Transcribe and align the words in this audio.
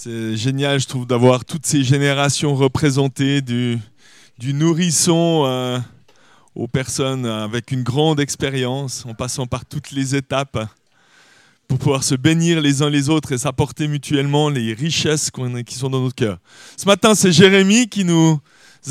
C'est 0.00 0.36
génial, 0.36 0.78
je 0.78 0.86
trouve, 0.86 1.08
d'avoir 1.08 1.44
toutes 1.44 1.66
ces 1.66 1.82
générations 1.82 2.54
représentées, 2.54 3.40
du, 3.40 3.80
nourrisson 4.40 5.42
euh, 5.44 5.80
aux 6.54 6.68
personnes 6.68 7.26
avec 7.26 7.72
une 7.72 7.82
grande 7.82 8.20
expérience, 8.20 9.04
en 9.06 9.14
passant 9.14 9.48
par 9.48 9.64
toutes 9.64 9.90
les 9.90 10.14
étapes, 10.14 10.68
pour 11.66 11.78
pouvoir 11.80 12.04
se 12.04 12.14
bénir 12.14 12.60
les 12.60 12.80
uns 12.80 12.90
les 12.90 13.08
autres 13.08 13.32
et 13.32 13.38
s'apporter 13.38 13.88
mutuellement 13.88 14.50
les 14.50 14.72
richesses 14.72 15.32
qui 15.66 15.74
sont 15.74 15.90
dans 15.90 16.00
notre 16.00 16.14
cœur. 16.14 16.38
Ce 16.76 16.86
matin, 16.86 17.16
c'est 17.16 17.32
Jérémie 17.32 17.88
qui 17.88 18.04
nous 18.04 18.40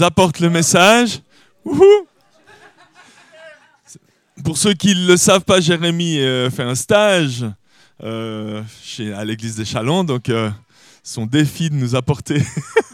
apporte 0.02 0.42
le 0.42 0.50
message. 0.50 1.22
Pour 4.44 4.58
ceux 4.58 4.74
qui 4.74 4.94
ne 4.94 5.08
le 5.08 5.16
savent 5.16 5.46
pas, 5.46 5.62
Jérémie 5.62 6.20
euh, 6.20 6.50
fait 6.50 6.64
un 6.64 6.76
stage 6.76 7.46
euh, 8.04 8.62
à 9.16 9.24
l'église 9.24 9.56
des 9.56 9.64
Chalons, 9.64 10.04
donc 10.04 10.30
son 11.08 11.26
défi 11.26 11.70
de 11.70 11.76
nous 11.76 11.96
apporter 11.96 12.44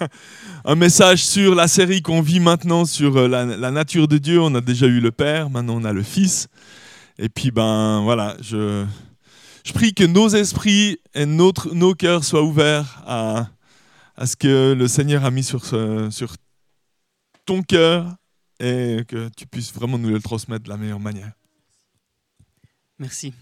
un 0.66 0.76
message 0.76 1.26
sur 1.26 1.56
la 1.56 1.68
série 1.68 2.04
qu'on 2.04 2.22
vit 2.22 2.40
maintenant 2.40 2.86
sur 2.86 3.18
euh, 3.18 3.28
la, 3.28 3.72
nature 3.72 4.08
de 4.08 4.20
Dieu. 4.20 4.40
On 4.40 4.54
a 4.54 4.62
déjà 4.62 4.86
eu 4.86 5.00
le 5.00 5.12
Père, 5.12 5.50
maintenant 5.50 5.78
on 5.78 5.84
a 5.84 5.92
le 5.92 6.04
Fils. 6.04 6.48
Et 7.18 7.28
puis, 7.28 7.50
ben 7.50 8.02
voilà, 8.04 8.38
je, 8.40 8.86
prie 9.74 9.96
que 9.96 10.04
nos 10.04 10.30
esprits 10.30 11.00
et 11.16 11.26
notre, 11.26 11.74
nos 11.74 11.96
cœurs 11.96 12.24
soient 12.24 12.44
ouverts 12.44 13.02
à, 13.08 13.48
à 14.16 14.28
ce 14.28 14.36
que 14.36 14.74
le 14.78 14.88
Seigneur 14.88 15.26
a 15.26 15.32
mis 15.32 15.44
sur, 15.44 15.66
sur 16.12 16.36
ton 17.46 17.64
cœur 17.64 18.16
et 18.60 19.00
que 19.08 19.28
tu 19.36 19.48
puisses 19.48 19.74
vraiment 19.74 19.98
nous 19.98 20.10
le 20.10 20.22
transmettre 20.22 20.66
de 20.66 20.70
la 20.70 20.78
meilleure 20.78 21.00
manière. 21.00 21.32
Merci. 23.00 23.34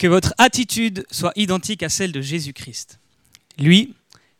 Que 0.00 0.06
votre 0.06 0.32
attitude 0.38 1.04
soit 1.10 1.34
identique 1.36 1.82
à 1.82 1.90
celle 1.90 2.10
de 2.10 2.22
Jésus-Christ. 2.22 2.98
Lui, 3.58 3.92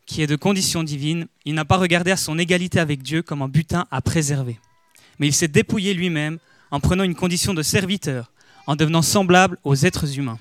qui 0.07 0.23
est 0.23 0.27
de 0.27 0.35
condition 0.35 0.83
divine, 0.83 1.27
il 1.45 1.53
n'a 1.53 1.67
pas 1.67 1.77
regardé 1.77 2.11
à 2.11 2.17
son 2.17 2.39
égalité 2.39 2.81
avec 2.81 3.03
Dieu 3.03 3.21
comme 3.21 3.43
un 3.43 3.49
butin 3.49 3.87
à 3.91 4.01
préserver. 4.01 4.59
Mais 5.19 5.27
il 5.27 5.35
s'est 5.35 5.49
dépouillé 5.49 5.93
lui-même 5.93 6.39
en 6.71 6.81
prenant 6.81 7.05
une 7.05 7.15
condition 7.15 7.53
de 7.53 7.63
serviteur, 7.63 8.33
en 8.67 8.75
devenant 8.75 9.03
semblable 9.03 9.59
aux 9.63 9.75
êtres 9.75 10.19
humains. 10.19 10.39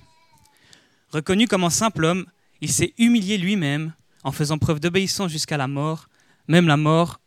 Reconnu 1.11 1.49
comme 1.49 1.66
un 1.66 1.69
simple 1.69 2.05
homme, 2.05 2.25
il 2.61 2.72
s'est 2.72 2.94
humilié 2.97 3.38
lui-même 3.38 3.91
en 4.23 4.31
faisant 4.31 4.57
preuve 4.57 4.79
d'obéissance 4.79 5.31
jusqu'à 5.31 5.57
la 5.57 5.67
mort, 5.67 6.07
même 6.47 6.66
la 6.66 6.77
mort 6.77 7.19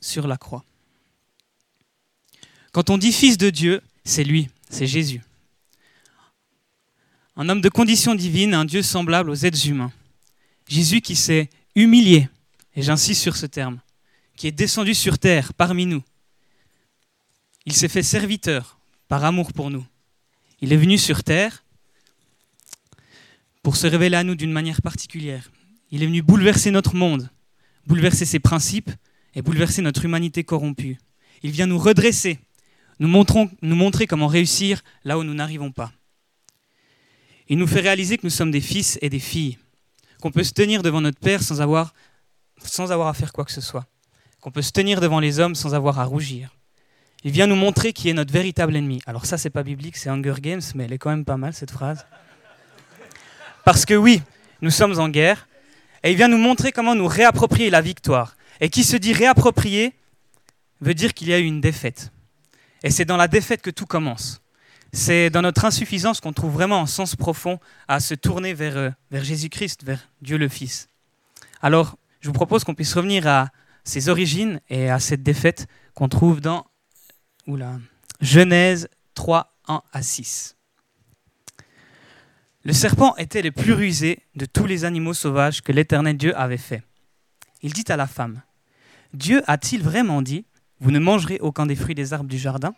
sur 0.00 0.28
la 0.28 0.36
croix. 0.36 0.64
Quand 2.70 2.88
on 2.88 2.98
dit 2.98 3.12
fils 3.12 3.36
de 3.36 3.50
Dieu, 3.50 3.80
c'est 4.04 4.22
lui, 4.22 4.48
c'est 4.70 4.86
Jésus 4.86 5.22
un 7.36 7.48
homme 7.48 7.60
de 7.60 7.68
condition 7.68 8.14
divine, 8.14 8.54
un 8.54 8.64
Dieu 8.64 8.82
semblable 8.82 9.30
aux 9.30 9.34
êtres 9.34 9.66
humains. 9.66 9.92
Jésus 10.68 11.00
qui 11.00 11.16
s'est 11.16 11.48
humilié, 11.74 12.28
et 12.74 12.82
j'insiste 12.82 13.22
sur 13.22 13.36
ce 13.36 13.46
terme, 13.46 13.80
qui 14.36 14.46
est 14.46 14.52
descendu 14.52 14.94
sur 14.94 15.18
terre 15.18 15.54
parmi 15.54 15.86
nous. 15.86 16.02
Il 17.64 17.72
s'est 17.72 17.88
fait 17.88 18.02
serviteur 18.02 18.78
par 19.08 19.24
amour 19.24 19.52
pour 19.52 19.70
nous. 19.70 19.84
Il 20.60 20.72
est 20.72 20.76
venu 20.76 20.98
sur 20.98 21.24
terre 21.24 21.64
pour 23.62 23.76
se 23.76 23.86
révéler 23.86 24.16
à 24.16 24.24
nous 24.24 24.34
d'une 24.34 24.52
manière 24.52 24.82
particulière. 24.82 25.50
Il 25.90 26.02
est 26.02 26.06
venu 26.06 26.22
bouleverser 26.22 26.70
notre 26.70 26.94
monde, 26.96 27.28
bouleverser 27.86 28.24
ses 28.24 28.40
principes 28.40 28.90
et 29.34 29.42
bouleverser 29.42 29.82
notre 29.82 30.04
humanité 30.04 30.44
corrompue. 30.44 30.98
Il 31.42 31.50
vient 31.50 31.66
nous 31.66 31.78
redresser, 31.78 32.38
nous, 32.98 33.08
montrer 33.08 34.06
comment 34.06 34.26
réussir 34.26 34.82
là 35.04 35.18
où 35.18 35.24
nous 35.24 35.34
n'arrivons 35.34 35.72
pas. 35.72 35.92
Il 37.52 37.58
nous 37.58 37.66
fait 37.66 37.80
réaliser 37.80 38.16
que 38.16 38.24
nous 38.24 38.30
sommes 38.30 38.50
des 38.50 38.62
fils 38.62 38.98
et 39.02 39.10
des 39.10 39.18
filles, 39.18 39.58
qu'on 40.22 40.30
peut 40.30 40.42
se 40.42 40.54
tenir 40.54 40.82
devant 40.82 41.02
notre 41.02 41.20
Père 41.20 41.42
sans 41.42 41.60
avoir, 41.60 41.92
à 43.06 43.12
faire 43.12 43.30
quoi 43.30 43.44
que 43.44 43.52
ce 43.52 43.60
soit, 43.60 43.84
qu'on 44.40 44.50
peut 44.50 44.62
se 44.62 44.72
tenir 44.72 45.02
devant 45.02 45.20
les 45.20 45.38
hommes 45.38 45.54
sans 45.54 45.74
avoir 45.74 45.98
à 45.98 46.04
rougir. 46.04 46.56
Il 47.24 47.30
vient 47.30 47.46
nous 47.46 47.54
montrer 47.54 47.92
qui 47.92 48.08
est 48.08 48.14
notre 48.14 48.32
véritable 48.32 48.74
ennemi. 48.74 49.02
Alors 49.04 49.26
ça, 49.26 49.36
c'est 49.36 49.50
pas 49.50 49.64
biblique, 49.64 49.98
c'est 49.98 50.08
Hunger 50.08 50.36
Games, 50.40 50.62
mais 50.74 50.84
elle 50.84 50.94
est 50.94 50.98
quand 50.98 51.10
même 51.10 51.26
pas 51.26 51.36
mal 51.36 51.52
cette 51.52 51.70
phrase. 51.70 52.06
Parce 53.66 53.84
que 53.84 53.92
oui, 53.92 54.22
nous 54.62 54.70
sommes 54.70 54.98
en 54.98 55.10
guerre, 55.10 55.46
et 56.02 56.12
il 56.12 56.16
vient 56.16 56.28
nous 56.28 56.38
montrer 56.38 56.72
comment 56.72 56.94
nous 56.94 57.06
réapproprier 57.06 57.68
la 57.68 57.82
victoire. 57.82 58.34
Et 58.62 58.70
qui 58.70 58.82
se 58.82 58.96
dit 58.96 59.12
réapproprier 59.12 59.92
veut 60.80 60.94
dire 60.94 61.12
qu'il 61.12 61.28
y 61.28 61.34
a 61.34 61.38
eu 61.38 61.44
une 61.44 61.60
défaite. 61.60 62.12
Et 62.82 62.88
c'est 62.88 63.04
dans 63.04 63.18
la 63.18 63.28
défaite 63.28 63.60
que 63.60 63.70
tout 63.70 63.84
commence. 63.84 64.41
C'est 64.92 65.30
dans 65.30 65.40
notre 65.40 65.64
insuffisance 65.64 66.20
qu'on 66.20 66.34
trouve 66.34 66.52
vraiment 66.52 66.80
un 66.82 66.86
sens 66.86 67.16
profond 67.16 67.58
à 67.88 67.98
se 67.98 68.14
tourner 68.14 68.52
vers, 68.52 68.76
euh, 68.76 68.90
vers 69.10 69.24
Jésus-Christ, 69.24 69.84
vers 69.84 70.08
Dieu 70.20 70.36
le 70.36 70.48
Fils. 70.48 70.88
Alors, 71.62 71.96
je 72.20 72.28
vous 72.28 72.34
propose 72.34 72.62
qu'on 72.62 72.74
puisse 72.74 72.94
revenir 72.94 73.26
à 73.26 73.48
ses 73.84 74.10
origines 74.10 74.60
et 74.68 74.90
à 74.90 75.00
cette 75.00 75.22
défaite 75.22 75.66
qu'on 75.94 76.08
trouve 76.08 76.40
dans 76.40 76.66
Genèse 78.20 78.88
3, 79.14 79.52
1 79.66 79.82
à 79.92 80.02
6. 80.02 80.56
Le 82.64 82.72
serpent 82.72 83.16
était 83.16 83.42
le 83.42 83.50
plus 83.50 83.72
rusé 83.72 84.20
de 84.36 84.44
tous 84.44 84.66
les 84.66 84.84
animaux 84.84 85.14
sauvages 85.14 85.62
que 85.62 85.72
l'Éternel 85.72 86.16
Dieu 86.16 86.36
avait 86.38 86.56
fait. 86.56 86.82
Il 87.62 87.72
dit 87.72 87.84
à 87.88 87.96
la 87.96 88.06
femme, 88.06 88.42
Dieu 89.14 89.42
a-t-il 89.46 89.82
vraiment 89.82 90.22
dit, 90.22 90.44
vous 90.80 90.90
ne 90.90 90.98
mangerez 90.98 91.38
aucun 91.40 91.66
des 91.66 91.76
fruits 91.76 91.94
des 91.94 92.12
arbres 92.12 92.28
du 92.28 92.38
jardin? 92.38 92.74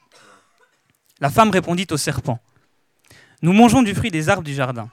La 1.21 1.31
femme 1.31 1.51
répondit 1.51 1.87
au 1.91 1.97
serpent, 1.97 2.41
Nous 3.43 3.53
mangeons 3.53 3.83
du 3.83 3.95
fruit 3.95 4.11
des 4.11 4.29
arbres 4.29 4.43
du 4.43 4.55
jardin. 4.55 4.91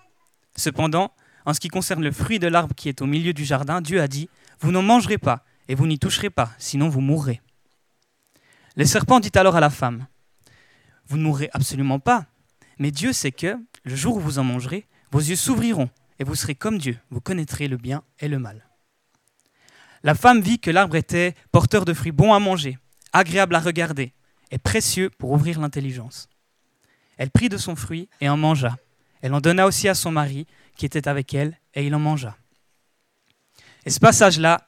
Cependant, 0.56 1.14
en 1.46 1.54
ce 1.54 1.60
qui 1.60 1.70
concerne 1.70 2.04
le 2.04 2.12
fruit 2.12 2.40
de 2.40 2.48
l'arbre 2.48 2.76
qui 2.76 2.90
est 2.90 3.02
au 3.02 3.06
milieu 3.06 3.34
du 3.34 3.46
jardin, 3.46 3.82
Dieu 3.82 4.02
a 4.02 4.08
dit, 4.08 4.30
Vous 4.60 4.72
n'en 4.72 4.84
mangerez 4.84 5.18
pas, 5.18 5.44
et 5.68 5.76
vous 5.76 5.88
n'y 5.88 5.98
toucherez 6.00 6.30
pas, 6.30 6.52
sinon 6.58 6.90
vous 6.90 7.02
mourrez. 7.02 7.42
Le 8.76 8.86
serpent 8.86 9.20
dit 9.20 9.32
alors 9.36 9.56
à 9.56 9.60
la 9.60 9.70
femme, 9.70 10.08
Vous 11.08 11.18
ne 11.18 11.24
mourrez 11.24 11.50
absolument 11.54 12.00
pas, 12.00 12.26
mais 12.78 12.92
Dieu 12.92 13.14
sait 13.14 13.32
que, 13.32 13.58
le 13.84 13.96
jour 13.96 14.18
où 14.18 14.20
vous 14.20 14.38
en 14.38 14.44
mangerez, 14.44 14.86
vos 15.12 15.20
yeux 15.20 15.36
s'ouvriront, 15.36 15.90
et 16.20 16.24
vous 16.24 16.36
serez 16.36 16.56
comme 16.56 16.78
Dieu, 16.78 16.98
vous 17.10 17.20
connaîtrez 17.20 17.68
le 17.68 17.78
bien 17.78 18.04
et 18.20 18.28
le 18.28 18.38
mal. 18.38 18.68
La 20.04 20.16
femme 20.16 20.42
vit 20.42 20.60
que 20.60 20.72
l'arbre 20.72 20.96
était 20.96 21.36
porteur 21.52 21.84
de 21.86 21.94
fruits 21.94 22.12
bons 22.12 22.34
à 22.34 22.40
manger, 22.40 22.78
agréable 23.12 23.56
à 23.56 23.60
regarder, 23.60 24.14
est 24.52 24.60
précieux 24.60 25.10
pour 25.10 25.32
ouvrir 25.32 25.60
l'intelligence. 25.60 26.30
Elle 27.18 27.32
prit 27.32 27.50
de 27.50 27.58
son 27.58 27.76
fruit 27.76 28.10
et 28.20 28.30
en 28.30 28.38
mangea. 28.38 28.78
Elle 29.22 29.34
en 29.34 29.42
donna 29.42 29.66
aussi 29.66 29.88
à 29.88 29.96
son 29.96 30.12
mari 30.12 30.46
qui 30.76 30.86
était 30.86 31.08
avec 31.08 31.34
elle, 31.34 31.58
et 31.74 31.86
il 31.86 31.94
en 31.94 32.00
mangea. 32.00 32.36
Et 33.86 33.90
ce 33.90 34.00
passage-là, 34.00 34.68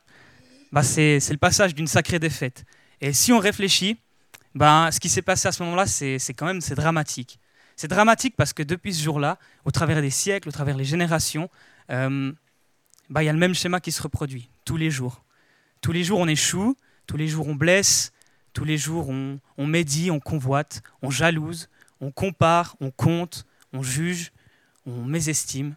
bah 0.72 0.84
c'est 0.84 1.20
le 1.30 1.38
passage 1.38 1.76
d'une 1.76 1.88
sacrée 1.88 2.20
défaite. 2.20 2.66
Et 3.02 3.14
si 3.14 3.32
on 3.32 3.40
réfléchit, 3.40 3.98
bah, 4.56 4.90
ce 4.92 5.00
qui 5.00 5.10
s'est 5.10 5.22
passé 5.22 5.48
à 5.48 5.52
ce 5.52 5.64
moment-là, 5.64 5.86
c'est 5.88 6.34
quand 6.36 6.46
même 6.46 6.62
c'est 6.62 6.76
dramatique. 6.76 7.40
C'est 7.76 7.88
dramatique 7.88 8.36
parce 8.38 8.54
que 8.54 8.62
depuis 8.64 8.94
ce 8.94 9.04
jour-là, 9.04 9.40
au 9.66 9.72
travers 9.72 10.02
des 10.02 10.12
siècles, 10.12 10.50
au 10.50 10.52
travers 10.52 10.78
des 10.78 10.86
générations, 10.86 11.50
euh, 11.90 12.32
bah, 13.10 13.24
il 13.24 13.26
y 13.26 13.30
a 13.30 13.34
le 13.34 13.40
même 13.40 13.56
schéma 13.56 13.80
qui 13.80 13.92
se 13.92 14.02
reproduit 14.02 14.50
tous 14.66 14.78
les 14.78 14.92
jours. 14.92 15.24
Tous 15.82 15.92
les 15.92 16.04
jours, 16.04 16.20
on 16.20 16.28
échoue, 16.28 16.78
tous 17.08 17.18
les 17.18 17.28
jours, 17.28 17.48
on 17.48 17.56
blesse, 17.56 18.12
tous 18.54 18.66
les 18.66 18.78
jours, 18.78 19.10
on, 19.10 19.68
médit, 19.68 20.12
on 20.12 20.20
convoite, 20.20 20.82
on 21.02 21.10
jalouse, 21.10 21.70
on 22.00 22.12
compare, 22.12 22.76
on 22.80 22.92
compte, 22.92 23.46
on 23.74 23.84
juge, 23.84 24.32
on 24.86 25.04
mésestime. 25.04 25.76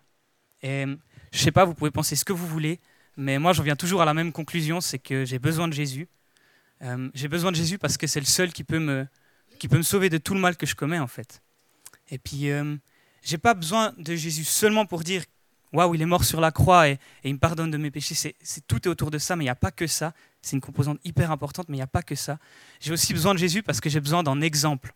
Et 0.62 0.84
je 1.32 1.38
ne 1.38 1.42
sais 1.42 1.52
pas, 1.52 1.64
vous 1.64 1.74
pouvez 1.74 1.90
penser 1.90 2.16
ce 2.16 2.24
que 2.24 2.32
vous 2.32 2.46
voulez, 2.46 2.80
mais 3.16 3.38
moi, 3.38 3.52
j'en 3.52 3.62
viens 3.62 3.76
toujours 3.76 4.02
à 4.02 4.04
la 4.04 4.14
même 4.14 4.32
conclusion, 4.32 4.80
c'est 4.80 4.98
que 4.98 5.24
j'ai 5.24 5.38
besoin 5.38 5.68
de 5.68 5.72
Jésus. 5.72 6.08
Euh, 6.82 7.08
j'ai 7.14 7.28
besoin 7.28 7.50
de 7.50 7.56
Jésus 7.56 7.78
parce 7.78 7.96
que 7.96 8.06
c'est 8.06 8.20
le 8.20 8.26
seul 8.26 8.52
qui 8.52 8.62
peut, 8.62 8.78
me, 8.78 9.06
qui 9.58 9.68
peut 9.68 9.78
me 9.78 9.82
sauver 9.82 10.10
de 10.10 10.18
tout 10.18 10.34
le 10.34 10.40
mal 10.40 10.56
que 10.56 10.66
je 10.66 10.74
commets, 10.74 10.98
en 10.98 11.06
fait. 11.06 11.42
Et 12.10 12.18
puis, 12.18 12.50
euh, 12.50 12.76
j'ai 13.22 13.38
pas 13.38 13.54
besoin 13.54 13.94
de 13.96 14.14
Jésus 14.14 14.44
seulement 14.44 14.86
pour 14.86 15.02
dire 15.02 15.24
waouh, 15.72 15.94
il 15.94 16.02
est 16.02 16.06
mort 16.06 16.24
sur 16.24 16.40
la 16.40 16.50
croix 16.50 16.88
et, 16.88 16.98
il 17.24 17.34
me 17.34 17.38
pardonne 17.38 17.70
de 17.70 17.76
mes 17.76 17.90
péchés. 17.90 18.14
C'est, 18.14 18.66
tout 18.66 18.86
est 18.86 18.88
autour 18.88 19.10
de 19.10 19.18
ça, 19.18 19.36
mais 19.36 19.44
il 19.44 19.46
n'y 19.46 19.50
a 19.50 19.56
pas 19.56 19.70
que 19.70 19.86
ça. 19.86 20.12
C'est 20.42 20.56
une 20.56 20.60
composante 20.60 20.98
hyper 21.04 21.30
importante, 21.30 21.68
mais 21.68 21.76
il 21.76 21.80
n'y 21.80 21.84
a 21.84 21.88
pas 21.88 22.02
que 22.02 22.14
ça. 22.14 22.38
J'ai 22.80 22.92
aussi 22.92 23.12
besoin 23.12 23.34
de 23.34 23.38
Jésus 23.38 23.62
parce 23.62 23.80
que 23.80 23.90
j'ai 23.90 24.00
besoin 24.00 24.22
d'un 24.22 24.40
exemple. 24.40 24.94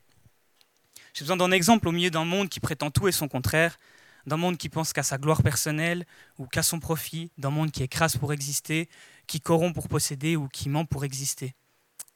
J'ai 1.13 1.25
besoin 1.25 1.37
d'un 1.37 1.51
exemple 1.51 1.89
au 1.89 1.93
milieu 1.93 2.11
d'un 2.11 2.25
monde 2.25 2.49
qui 2.49 2.61
prétend 2.61 2.91
tout 2.91 3.09
et 3.09 3.13
son 3.13 3.27
contraire, 3.27 3.79
d'un 4.27 4.37
monde 4.37 4.57
qui 4.57 4.69
pense 4.69 4.93
qu'à 4.93 5.03
sa 5.03 5.19
gloire 5.19 5.43
personnelle 5.43 6.07
ou 6.39 6.47
qu'à 6.47 6.63
son 6.63 6.79
profit, 6.79 7.33
d'un 7.37 7.51
monde 7.51 7.73
qui 7.73 7.83
écrase 7.83 8.17
pour 8.17 8.33
exister, 8.33 8.89
qui 9.27 9.41
corrompt 9.41 9.75
pour 9.75 9.89
posséder 9.89 10.37
ou 10.37 10.49
qui 10.49 10.69
ment 10.69 10.85
pour 10.85 11.05
exister. 11.05 11.55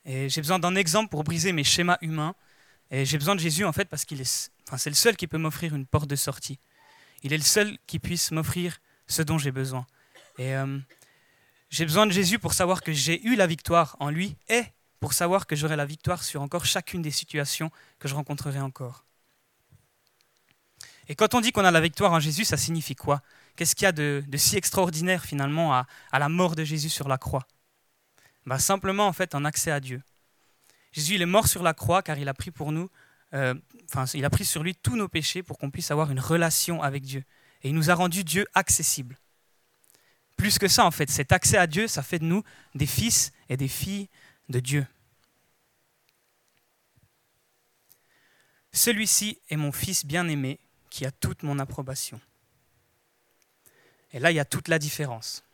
Et 0.05 0.29
j'ai 0.29 0.41
besoin 0.41 0.59
d'un 0.59 0.77
exemple 0.77 1.09
pour 1.09 1.25
briser 1.25 1.53
mes 1.53 1.65
schémas 1.65 1.99
humains. 2.03 2.35
Et 2.91 3.05
j'ai 3.05 3.19
besoin 3.19 3.35
de 3.35 3.41
Jésus 3.41 3.65
en 3.65 3.73
fait 3.73 3.87
parce 3.87 4.05
qu'il 4.05 4.21
est, 4.21 4.51
enfin, 4.69 4.77
c'est 4.77 4.91
le 4.91 4.97
seul 4.97 5.17
qui 5.17 5.27
peut 5.27 5.39
m'offrir 5.39 5.75
une 5.75 5.87
porte 5.87 6.09
de 6.09 6.17
sortie. 6.17 6.61
Il 7.25 7.33
est 7.33 7.39
le 7.39 7.43
seul 7.43 7.77
qui 7.87 7.99
puisse 7.99 8.31
m'offrir 8.31 8.79
ce 9.07 9.23
dont 9.23 9.39
j'ai 9.39 9.51
besoin. 9.51 9.87
Et 10.39 10.55
euh, 10.55 10.79
j'ai 11.71 11.87
besoin 11.87 12.07
de 12.07 12.13
Jésus 12.13 12.39
pour 12.39 12.53
savoir 12.53 12.83
que 12.83 12.93
j'ai 12.93 13.25
eu 13.27 13.35
la 13.35 13.47
victoire 13.47 13.97
en 13.99 14.11
lui 14.11 14.37
et 14.49 14.63
pour 15.01 15.15
savoir 15.15 15.47
que 15.47 15.57
j'aurai 15.57 15.75
la 15.75 15.87
victoire 15.87 16.23
sur 16.23 16.43
encore 16.43 16.67
chacune 16.67 17.03
des 17.03 17.11
situations 17.11 17.71
que 17.99 18.09
je 18.09 18.15
rencontrerai 18.15 18.61
encore. 18.61 19.05
Et 21.09 21.15
quand 21.15 21.35
on 21.35 21.41
dit 21.41 21.51
qu'on 21.51 21.65
a 21.65 21.71
la 21.71 21.81
victoire 21.81 22.13
en 22.13 22.21
Jésus, 22.21 22.45
ça 22.45 22.57
signifie 22.57 22.95
quoi? 22.95 23.23
Qu'est-ce 23.57 23.75
qu'il 23.75 23.85
y 23.85 23.89
a 23.89 23.93
de, 23.93 24.23
si 24.37 24.57
extraordinaire 24.57 25.25
finalement 25.25 25.75
à, 25.75 25.87
la 26.13 26.29
mort 26.29 26.55
de 26.57 26.65
Jésus 26.65 26.91
sur 26.91 27.09
la 27.09 27.19
croix? 27.19 27.47
Bah, 28.47 28.59
Simplement 28.59 29.07
en 29.07 29.13
fait 29.13 29.35
un 29.35 29.45
accès 29.45 29.71
à 29.71 29.81
Dieu. 29.81 30.03
Jésus 30.93 31.21
est 31.21 31.27
mort 31.27 31.49
sur 31.49 31.63
la 31.63 31.75
croix 31.75 32.03
car 32.03 32.19
il 32.19 32.29
a 32.29 32.35
pris 32.35 32.51
pour 32.51 32.71
nous, 32.71 32.89
euh, 33.35 33.55
il 34.15 34.25
a 34.25 34.31
pris 34.31 34.45
sur 34.45 34.63
lui 34.63 34.75
tous 34.75 34.97
nos 34.97 35.09
péchés 35.09 35.43
pour 35.43 35.59
qu'on 35.59 35.71
puisse 35.71 35.91
avoir 35.91 36.11
une 36.11 36.21
relation 36.21 36.83
avec 36.83 37.03
Dieu. 37.03 37.25
Et 37.63 37.69
il 37.69 37.75
nous 37.75 37.91
a 37.91 37.95
rendu 37.95 38.25
Dieu 38.25 38.47
accessible. 38.55 39.19
Plus 40.37 40.59
que 40.59 40.69
ça 40.69 40.85
en 40.85 40.91
fait, 40.91 41.11
cet 41.11 41.33
accès 41.33 41.57
à 41.57 41.67
Dieu, 41.67 41.87
ça 41.87 42.03
fait 42.03 42.19
de 42.19 42.25
nous 42.25 42.43
des 42.75 42.87
fils 42.87 43.33
et 43.49 43.57
des 43.57 43.69
filles 43.69 44.09
de 44.49 44.61
Dieu. 44.61 44.87
Celui-ci 48.73 49.39
est 49.51 49.57
mon 49.57 49.71
fils 49.71 50.05
bien-aimé 50.05 50.59
qui 50.91 51.07
a 51.07 51.13
toute 51.13 51.43
mon 51.45 51.59
approbation. 51.59 52.21
Et 54.13 54.19
là, 54.19 54.31
il 54.31 54.35
y 54.35 54.41
a 54.41 54.45
toute 54.45 54.69
la 54.69 54.79
différence. 54.79 55.45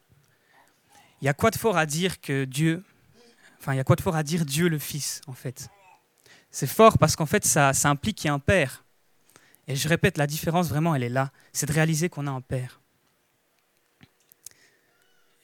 Il 1.21 1.27
y 1.27 1.29
a 1.29 1.35
quoi 1.35 1.51
de 1.51 1.57
fort 1.57 1.77
à 1.77 1.85
dire 1.87 2.21
que 2.21 2.45
Dieu, 2.45 2.83
enfin, 3.59 3.75
il 3.75 3.77
y 3.77 3.81
a 3.81 3.85
quoi 3.85 3.97
de 3.97 4.01
fort 4.01 4.17
à 4.17 4.23
dire 4.23 4.47
Dieu 4.47 4.69
le 4.69 4.79
Fils, 4.79 5.21
en 5.27 5.35
fait? 5.35 5.69
C'est 6.51 6.67
fort 6.67 6.99
parce 6.99 7.17
qu'en 7.17 7.27
fait, 7.27 7.45
ça, 7.45 7.73
implique 7.85 8.19
qu'il 8.19 8.29
y 8.29 8.31
a 8.31 8.35
un 8.35 8.39
Père. 8.39 8.85
Et 9.67 9.77
je 9.77 9.89
répète, 9.89 10.19
la 10.19 10.27
différence, 10.27 10.69
vraiment, 10.69 10.95
elle 10.95 11.05
est 11.05 11.09
là. 11.09 11.31
C'est 11.53 11.67
de 11.67 11.73
réaliser 11.73 12.09
qu'on 12.09 12.27
a 12.27 12.31
un 12.31 12.41
Père. 12.41 12.81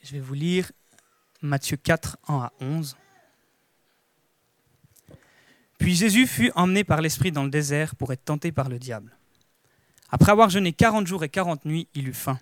Je 0.02 0.12
vais 0.12 0.20
vous 0.20 0.34
lire 0.34 0.70
Matthieu 1.42 1.76
4, 1.76 2.18
1 2.28 2.34
à 2.34 2.52
11. 2.60 2.96
Puis 5.78 5.94
Jésus 5.94 6.26
fut 6.26 6.50
emmené 6.54 6.84
par 6.84 7.00
l'Esprit 7.00 7.32
dans 7.32 7.44
le 7.44 7.50
désert 7.50 7.94
pour 7.96 8.12
être 8.12 8.24
tenté 8.24 8.50
par 8.50 8.68
le 8.68 8.78
diable. 8.78 9.16
Après 10.10 10.32
avoir 10.32 10.50
jeûné 10.50 10.72
quarante 10.72 11.06
jours 11.06 11.24
et 11.24 11.28
quarante 11.28 11.64
nuits, 11.64 11.88
il 11.94 12.08
eut 12.08 12.14
faim. 12.14 12.38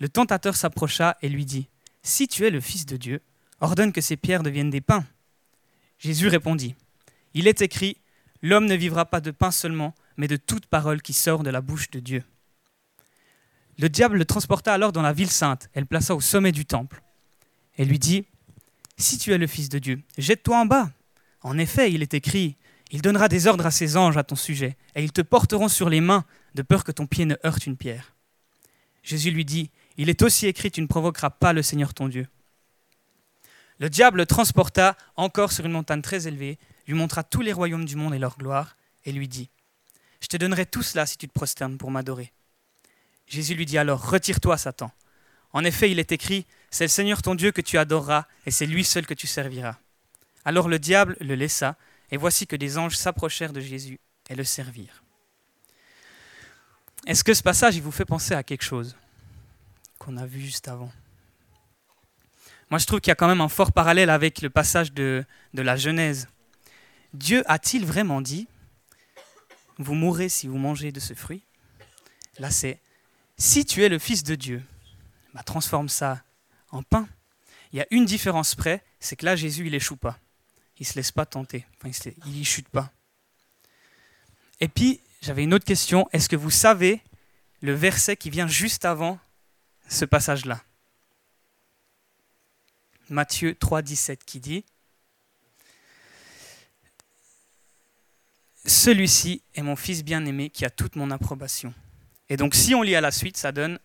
Le 0.00 0.08
tentateur 0.08 0.56
s'approcha 0.56 1.16
et 1.22 1.28
lui 1.28 1.44
dit, 1.44 1.68
Si 2.02 2.28
tu 2.28 2.46
es 2.46 2.50
le 2.50 2.60
Fils 2.60 2.86
de 2.86 2.96
Dieu, 2.96 3.22
ordonne 3.60 3.92
que 3.92 4.00
ces 4.00 4.16
pierres 4.16 4.42
deviennent 4.42 4.70
des 4.70 4.80
pains. 4.80 5.04
Jésus 5.98 6.28
répondit, 6.28 6.74
Il 7.34 7.46
est 7.46 7.62
écrit, 7.62 7.98
L'homme 8.42 8.66
ne 8.66 8.74
vivra 8.74 9.04
pas 9.04 9.20
de 9.20 9.30
pain 9.30 9.50
seulement, 9.50 9.94
mais 10.16 10.28
de 10.28 10.36
toute 10.36 10.66
parole 10.66 11.02
qui 11.02 11.12
sort 11.12 11.42
de 11.42 11.50
la 11.50 11.60
bouche 11.60 11.90
de 11.90 11.98
Dieu. 11.98 12.22
Le 13.78 13.88
diable 13.88 14.18
le 14.18 14.24
transporta 14.24 14.72
alors 14.72 14.92
dans 14.92 15.02
la 15.02 15.12
ville 15.12 15.30
sainte 15.30 15.68
et 15.74 15.80
le 15.80 15.86
plaça 15.86 16.14
au 16.14 16.20
sommet 16.20 16.52
du 16.52 16.66
temple. 16.66 17.02
Et 17.76 17.84
lui 17.84 17.98
dit, 17.98 18.26
Si 18.96 19.18
tu 19.18 19.32
es 19.32 19.38
le 19.38 19.46
Fils 19.46 19.68
de 19.68 19.78
Dieu, 19.78 20.02
jette-toi 20.18 20.58
en 20.58 20.66
bas, 20.66 20.90
en 21.42 21.58
effet, 21.58 21.92
il 21.92 22.02
est 22.02 22.14
écrit, 22.14 22.56
il 22.90 23.02
donnera 23.02 23.28
des 23.28 23.46
ordres 23.46 23.66
à 23.66 23.70
ses 23.70 23.96
anges 23.96 24.16
à 24.16 24.24
ton 24.24 24.34
sujet, 24.34 24.76
et 24.94 25.04
ils 25.04 25.12
te 25.12 25.20
porteront 25.20 25.68
sur 25.68 25.88
les 25.88 26.00
mains, 26.00 26.24
de 26.54 26.62
peur 26.62 26.82
que 26.82 26.92
ton 26.92 27.06
pied 27.06 27.24
ne 27.24 27.36
heurte 27.44 27.66
une 27.66 27.76
pierre. 27.76 28.14
Jésus 29.02 29.30
lui 29.30 29.44
dit, 29.44 29.70
Il 29.96 30.08
est 30.08 30.22
aussi 30.22 30.46
écrit, 30.46 30.70
tu 30.70 30.80
ne 30.80 30.86
provoqueras 30.86 31.30
pas 31.30 31.52
le 31.52 31.62
Seigneur 31.62 31.94
ton 31.94 32.08
Dieu. 32.08 32.26
Le 33.78 33.88
diable 33.88 34.18
le 34.18 34.26
transporta 34.26 34.96
encore 35.14 35.52
sur 35.52 35.64
une 35.64 35.72
montagne 35.72 36.02
très 36.02 36.26
élevée, 36.26 36.58
lui 36.88 36.94
montra 36.94 37.22
tous 37.22 37.42
les 37.42 37.52
royaumes 37.52 37.84
du 37.84 37.96
monde 37.96 38.14
et 38.14 38.18
leur 38.18 38.36
gloire, 38.38 38.76
et 39.04 39.12
lui 39.12 39.28
dit, 39.28 39.50
Je 40.20 40.26
te 40.26 40.36
donnerai 40.36 40.66
tout 40.66 40.82
cela 40.82 41.06
si 41.06 41.18
tu 41.18 41.28
te 41.28 41.32
prosternes 41.32 41.76
pour 41.76 41.90
m'adorer. 41.90 42.32
Jésus 43.26 43.54
lui 43.54 43.66
dit 43.66 43.78
alors, 43.78 44.10
Retire-toi, 44.10 44.56
Satan. 44.56 44.90
En 45.52 45.64
effet, 45.64 45.90
il 45.90 45.98
est 45.98 46.12
écrit, 46.12 46.46
C'est 46.70 46.84
le 46.84 46.88
Seigneur 46.88 47.20
ton 47.20 47.34
Dieu 47.34 47.52
que 47.52 47.60
tu 47.60 47.76
adoreras, 47.78 48.26
et 48.46 48.50
c'est 48.50 48.66
lui 48.66 48.84
seul 48.84 49.06
que 49.06 49.14
tu 49.14 49.26
serviras. 49.26 49.76
Alors 50.44 50.68
le 50.68 50.78
diable 50.78 51.16
le 51.20 51.34
laissa, 51.34 51.76
et 52.10 52.16
voici 52.16 52.46
que 52.46 52.56
des 52.56 52.78
anges 52.78 52.96
s'approchèrent 52.96 53.52
de 53.52 53.60
Jésus 53.60 54.00
et 54.30 54.34
le 54.34 54.44
servirent. 54.44 55.02
Est-ce 57.06 57.22
que 57.22 57.34
ce 57.34 57.42
passage 57.42 57.78
vous 57.80 57.92
fait 57.92 58.06
penser 58.06 58.32
à 58.32 58.42
quelque 58.42 58.64
chose 58.64 58.96
qu'on 59.98 60.16
a 60.16 60.24
vu 60.24 60.40
juste 60.40 60.68
avant? 60.68 60.90
Moi 62.70 62.78
je 62.78 62.86
trouve 62.86 63.00
qu'il 63.00 63.10
y 63.10 63.12
a 63.12 63.14
quand 63.14 63.28
même 63.28 63.42
un 63.42 63.48
fort 63.48 63.72
parallèle 63.72 64.08
avec 64.08 64.40
le 64.40 64.48
passage 64.48 64.92
de 64.92 65.24
la 65.52 65.76
Genèse. 65.76 66.28
Dieu 67.14 67.42
a-t-il 67.46 67.86
vraiment 67.86 68.20
dit, 68.20 68.48
vous 69.78 69.94
mourrez 69.94 70.28
si 70.28 70.46
vous 70.46 70.58
mangez 70.58 70.92
de 70.92 71.00
ce 71.00 71.14
fruit? 71.14 71.42
Là 72.38 72.50
c'est, 72.50 72.80
si 73.36 73.64
tu 73.64 73.82
es 73.84 73.88
le 73.88 73.98
Fils 73.98 74.22
de 74.22 74.34
Dieu, 74.34 74.62
bah, 75.34 75.42
transforme 75.42 75.88
ça 75.88 76.22
en 76.70 76.82
pain. 76.82 77.08
Il 77.72 77.78
y 77.78 77.82
a 77.82 77.86
une 77.90 78.04
différence 78.04 78.54
près, 78.54 78.82
c'est 79.00 79.16
que 79.16 79.24
là 79.24 79.36
Jésus 79.36 79.66
il 79.66 79.74
échoue 79.74 79.96
pas 79.96 80.18
il 80.78 80.82
ne 80.82 80.86
se 80.86 80.94
laisse 80.94 81.12
pas 81.12 81.26
tenter, 81.26 81.66
il 81.84 82.32
n'y 82.32 82.44
chute 82.44 82.68
pas. 82.68 82.92
Et 84.60 84.68
puis, 84.68 85.00
j'avais 85.20 85.44
une 85.44 85.54
autre 85.54 85.64
question. 85.64 86.08
Est-ce 86.12 86.28
que 86.28 86.36
vous 86.36 86.50
savez 86.50 87.02
le 87.60 87.74
verset 87.74 88.16
qui 88.16 88.30
vient 88.30 88.46
juste 88.46 88.84
avant 88.84 89.18
ce 89.88 90.04
passage-là? 90.04 90.62
Matthieu 93.08 93.54
3, 93.54 93.82
17 93.82 94.24
qui 94.24 94.38
dit 94.38 94.64
Celui-ci 98.68 99.42
est 99.54 99.62
mon 99.62 99.76
fils 99.76 100.04
bien-aimé 100.04 100.50
qui 100.50 100.66
a 100.66 100.70
toute 100.70 100.94
mon 100.94 101.10
approbation. 101.10 101.72
Et 102.28 102.36
donc 102.36 102.54
si 102.54 102.74
on 102.74 102.82
lit 102.82 102.94
à 102.94 103.00
la 103.00 103.10
suite, 103.10 103.38
ça 103.38 103.50
donne 103.50 103.78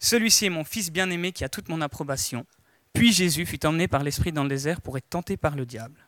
Celui-ci 0.00 0.46
est 0.46 0.50
mon 0.50 0.64
fils 0.64 0.90
bien-aimé 0.92 1.32
qui 1.32 1.44
a 1.44 1.48
toute 1.48 1.70
mon 1.70 1.80
approbation. 1.80 2.44
Puis 2.92 3.10
Jésus 3.10 3.46
fut 3.46 3.64
emmené 3.64 3.88
par 3.88 4.02
l'Esprit 4.02 4.30
dans 4.30 4.42
le 4.42 4.50
désert 4.50 4.82
pour 4.82 4.98
être 4.98 5.08
tenté 5.08 5.38
par 5.38 5.56
le 5.56 5.64
diable. 5.64 6.06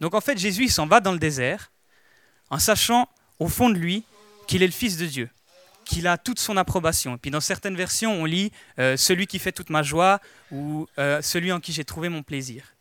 Donc 0.00 0.14
en 0.14 0.20
fait, 0.20 0.38
Jésus, 0.38 0.68
s'en 0.68 0.86
va 0.86 1.00
dans 1.00 1.10
le 1.10 1.18
désert 1.18 1.72
en 2.48 2.60
sachant 2.60 3.08
au 3.40 3.48
fond 3.48 3.70
de 3.70 3.74
lui 3.74 4.04
qu'il 4.46 4.62
est 4.62 4.66
le 4.66 4.72
Fils 4.72 4.96
de 4.96 5.06
Dieu, 5.06 5.28
qu'il 5.84 6.06
a 6.06 6.18
toute 6.18 6.38
son 6.38 6.56
approbation. 6.56 7.16
Et 7.16 7.18
puis 7.18 7.32
dans 7.32 7.40
certaines 7.40 7.76
versions, 7.76 8.12
on 8.12 8.24
lit 8.24 8.52
euh, 8.78 8.96
celui 8.96 9.26
qui 9.26 9.40
fait 9.40 9.50
toute 9.50 9.70
ma 9.70 9.82
joie 9.82 10.20
ou 10.52 10.86
euh, 10.98 11.20
celui 11.22 11.50
en 11.50 11.58
qui 11.58 11.72
j'ai 11.72 11.84
trouvé 11.84 12.08
mon 12.08 12.22
plaisir. 12.22 12.76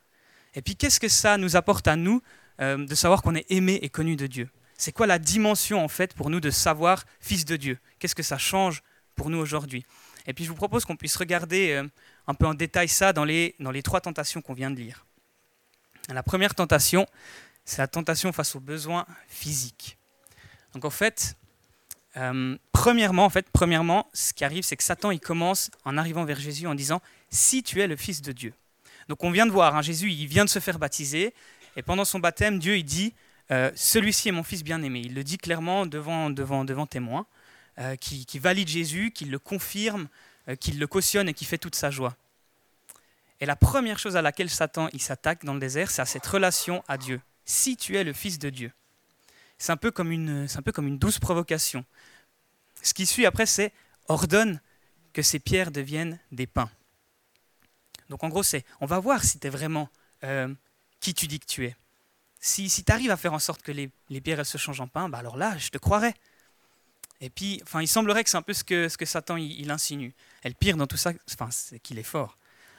Et 0.53 0.61
puis 0.61 0.75
qu'est-ce 0.75 0.99
que 0.99 1.07
ça 1.09 1.37
nous 1.37 1.55
apporte 1.55 1.87
à 1.87 1.95
nous 1.95 2.21
euh, 2.61 2.85
de 2.85 2.95
savoir 2.95 3.21
qu'on 3.21 3.35
est 3.35 3.49
aimé 3.49 3.79
et 3.81 3.89
connu 3.89 4.15
de 4.15 4.27
Dieu 4.27 4.49
C'est 4.77 4.91
quoi 4.91 5.07
la 5.07 5.19
dimension 5.19 5.83
en 5.83 5.87
fait 5.87 6.13
pour 6.13 6.29
nous 6.29 6.39
de 6.39 6.49
savoir 6.49 7.03
Fils 7.19 7.45
de 7.45 7.55
Dieu? 7.55 7.77
Qu'est-ce 7.99 8.15
que 8.15 8.23
ça 8.23 8.37
change 8.37 8.83
pour 9.15 9.29
nous 9.29 9.37
aujourd'hui? 9.37 9.85
Et 10.27 10.33
puis 10.33 10.43
je 10.43 10.49
vous 10.49 10.55
propose 10.55 10.85
qu'on 10.85 10.95
puisse 10.95 11.15
regarder 11.15 11.83
un 12.27 12.33
peu 12.33 12.47
en 12.47 12.53
détail 12.53 12.87
ça 12.87 13.13
dans 13.13 13.25
les, 13.25 13.55
dans 13.59 13.71
les 13.71 13.83
trois 13.83 14.01
tentations 14.01 14.41
qu'on 14.41 14.53
vient 14.53 14.71
de 14.71 14.77
lire. 14.77 15.05
La 16.09 16.23
première 16.23 16.55
tentation, 16.55 17.07
c'est 17.63 17.79
la 17.79 17.87
tentation 17.87 18.31
face 18.31 18.55
aux 18.55 18.59
besoins 18.59 19.05
physiques. 19.27 19.97
Donc 20.73 20.85
en 20.85 20.89
fait, 20.89 21.35
euh, 22.17 22.57
premièrement, 22.71 23.25
en 23.25 23.29
fait, 23.29 23.47
premièrement, 23.51 24.07
ce 24.13 24.33
qui 24.33 24.45
arrive, 24.45 24.63
c'est 24.63 24.77
que 24.77 24.83
Satan 24.83 25.11
il 25.11 25.19
commence 25.19 25.71
en 25.83 25.97
arrivant 25.97 26.25
vers 26.25 26.39
Jésus 26.39 26.67
en 26.67 26.75
disant 26.75 27.01
si 27.29 27.63
tu 27.63 27.81
es 27.81 27.87
le 27.87 27.95
Fils 27.95 28.21
de 28.21 28.31
Dieu. 28.31 28.53
Donc 29.07 29.23
on 29.23 29.31
vient 29.31 29.45
de 29.45 29.51
voir, 29.51 29.75
hein, 29.75 29.81
Jésus, 29.81 30.11
il 30.11 30.27
vient 30.27 30.45
de 30.45 30.49
se 30.49 30.59
faire 30.59 30.79
baptiser, 30.79 31.33
et 31.75 31.83
pendant 31.83 32.05
son 32.05 32.19
baptême, 32.19 32.59
Dieu 32.59 32.77
il 32.77 32.83
dit 32.83 33.13
euh, 33.51 33.71
celui-ci 33.75 34.29
est 34.29 34.31
mon 34.31 34.43
Fils 34.43 34.63
bien-aimé. 34.63 35.01
Il 35.05 35.13
le 35.13 35.23
dit 35.23 35.37
clairement 35.37 35.85
devant 35.85 36.29
devant 36.29 36.65
devant 36.65 36.85
témoins, 36.87 37.25
euh, 37.79 37.95
qui, 37.95 38.25
qui, 38.25 38.39
valide 38.39 38.67
Jésus, 38.67 39.11
qui 39.11 39.25
le 39.25 39.39
confirme, 39.39 40.07
qui 40.59 40.71
le 40.71 40.87
cautionne 40.87 41.27
et 41.27 41.33
qui 41.33 41.45
fait 41.45 41.57
toute 41.57 41.75
sa 41.75 41.89
joie. 41.89 42.15
Et 43.39 43.45
la 43.45 43.55
première 43.55 43.99
chose 43.99 44.15
à 44.15 44.21
laquelle 44.21 44.49
Satan 44.49 44.89
il 44.93 45.01
s'attaque 45.01 45.43
dans 45.43 45.53
le 45.53 45.59
désert, 45.59 45.91
c'est 45.91 46.01
à 46.01 46.05
cette 46.05 46.25
relation 46.25 46.83
à 46.87 46.97
Dieu. 46.97 47.19
Si 47.43 47.77
tu 47.77 47.97
es 47.97 48.03
le 48.03 48.13
Fils 48.13 48.39
de 48.39 48.49
Dieu. 48.49 48.71
C'est 49.57 49.71
un, 49.71 49.77
peu 49.77 49.91
comme 49.91 50.11
une, 50.11 50.47
un 50.53 50.61
peu 50.61 50.71
comme 50.71 50.87
une 50.87 50.97
douce 50.97 51.19
provocation. 51.19 51.85
Ce 52.81 52.93
qui 52.93 53.05
suit 53.05 53.25
après, 53.25 53.45
c'est 53.45 53.71
ordonne 54.07 54.59
que 55.13 55.21
ces 55.21 55.39
pierres 55.39 55.71
deviennent 55.71 56.19
des 56.31 56.47
pains. 56.47 56.69
Donc 58.09 58.23
en 58.23 58.29
gros, 58.29 58.43
c'est 58.43 58.65
on 58.81 58.85
va 58.85 58.99
voir 58.99 59.23
si 59.23 59.39
tu 59.39 59.47
es 59.47 59.49
vraiment 59.49 59.89
euh, 60.23 60.53
qui 61.05 61.13
tu 61.13 61.27
dis 61.27 61.39
que 61.39 61.45
tu 61.45 61.65
es. 61.65 61.75
Si, 62.39 62.69
si 62.69 62.83
tu 62.83 62.91
arrives 62.91 63.11
à 63.11 63.17
faire 63.17 63.33
en 63.33 63.39
sorte 63.39 63.61
que 63.61 63.71
les, 63.71 63.89
pierres 64.21 64.39
elles 64.39 64.45
se 64.45 64.57
changent 64.57 64.81
en 64.81 64.87
pain, 64.87 65.09
bah 65.09 65.17
alors 65.17 65.37
là, 65.37 65.57
je 65.57 65.69
te 65.69 65.77
croirais. 65.77 66.13
Et 67.21 67.29
puis, 67.29 67.59
enfin, 67.63 67.81
il 67.81 67.87
semblerait 67.87 68.23
que 68.23 68.29
c'est 68.29 68.37
un 68.37 68.41
peu 68.41 68.53
ce 68.53 68.63
que, 68.63 68.89
ce 68.89 68.97
que 68.97 69.05
Satan 69.05 69.37
il, 69.37 69.59
il 69.59 69.71
insinue. 69.71 70.13
Et 70.43 70.49
le 70.49 70.53
pire 70.53 70.77
dans 70.77 70.87
tout 70.87 70.97
ça, 70.97 71.11
enfin, 71.31 71.49
c'est 71.51 71.79
qu'il 71.79 71.97
est 71.97 72.03
fort 72.03 72.37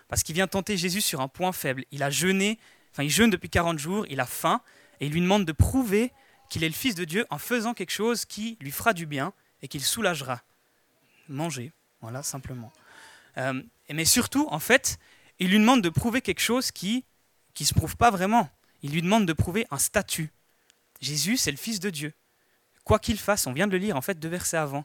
parce 0.08 0.22
qu'il 0.22 0.34
vient 0.34 0.46
tenter 0.46 0.76
Jésus 0.76 1.00
sur 1.00 1.20
un 1.20 1.28
point 1.28 1.52
faible. 1.52 1.84
Il 1.90 2.02
a 2.02 2.10
jeûné, 2.10 2.58
enfin 2.92 3.02
il 3.02 3.10
jeûne 3.10 3.30
depuis 3.30 3.50
40 3.50 3.78
jours, 3.78 4.06
il 4.08 4.20
a 4.20 4.26
faim, 4.26 4.60
et 5.00 5.06
il 5.06 5.12
lui 5.12 5.20
demande 5.20 5.44
de 5.44 5.52
prouver 5.52 6.12
qu'il 6.48 6.64
est 6.64 6.68
le 6.68 6.74
Fils 6.74 6.94
de 6.94 7.04
Dieu 7.04 7.26
en 7.30 7.38
faisant 7.38 7.74
quelque 7.74 7.90
chose 7.90 8.24
qui 8.24 8.56
lui 8.60 8.70
fera 8.70 8.92
du 8.92 9.06
bien 9.06 9.32
et 9.62 9.68
qu'il 9.68 9.82
soulagera. 9.82 10.42
Manger, 11.28 11.72
voilà, 12.00 12.22
simplement. 12.22 12.72
Euh, 13.38 13.62
mais 13.90 14.04
surtout, 14.04 14.46
en 14.50 14.60
fait, 14.60 14.98
il 15.38 15.50
lui 15.50 15.58
demande 15.58 15.82
de 15.82 15.88
prouver 15.88 16.20
quelque 16.20 16.40
chose 16.40 16.70
qui 16.70 17.04
ne 17.64 17.68
se 17.68 17.74
prouve 17.74 17.96
pas 17.96 18.10
vraiment. 18.10 18.48
Il 18.82 18.92
lui 18.92 19.02
demande 19.02 19.26
de 19.26 19.32
prouver 19.32 19.66
un 19.70 19.78
statut. 19.78 20.30
Jésus, 21.00 21.36
c'est 21.36 21.50
le 21.50 21.56
Fils 21.56 21.80
de 21.80 21.90
Dieu. 21.90 22.12
Quoi 22.84 22.98
qu'il 22.98 23.18
fasse, 23.18 23.46
on 23.46 23.52
vient 23.52 23.66
de 23.66 23.72
le 23.72 23.78
lire 23.78 23.96
en 23.96 24.02
fait 24.02 24.18
deux 24.18 24.28
versets 24.28 24.56
avant. 24.56 24.84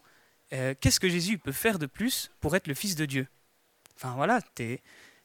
Euh, 0.54 0.74
qu'est-ce 0.80 1.00
que 1.00 1.10
Jésus 1.10 1.38
peut 1.38 1.52
faire 1.52 1.80
de 1.80 1.86
plus 1.86 2.32
pour 2.40 2.56
être 2.56 2.68
le 2.68 2.74
Fils 2.74 2.96
de 2.96 3.06
Dieu? 3.06 3.28
Enfin 3.96 4.16
voilà, 4.16 4.42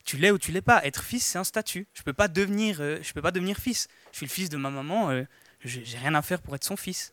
tu 0.04 0.16
l'es 0.18 0.30
ou 0.30 0.38
tu 0.38 0.52
l'es 0.52 0.60
pas. 0.60 0.84
Être 0.84 1.02
fils, 1.02 1.24
c'est 1.24 1.38
un 1.38 1.44
statut. 1.44 1.86
Je 1.94 2.02
peux 2.02 2.10
euh, 2.10 2.12
peux 2.12 3.22
pas 3.22 3.30
devenir 3.30 3.56
fils. 3.56 3.88
Je 4.12 4.18
suis 4.18 4.26
le 4.26 4.30
fils 4.30 4.48
de 4.48 4.56
ma 4.56 4.70
maman. 4.70 5.10
Euh, 5.10 5.24
j'ai 5.64 5.98
rien 5.98 6.14
à 6.14 6.22
faire 6.22 6.42
pour 6.42 6.54
être 6.54 6.64
son 6.64 6.76
fils. 6.76 7.12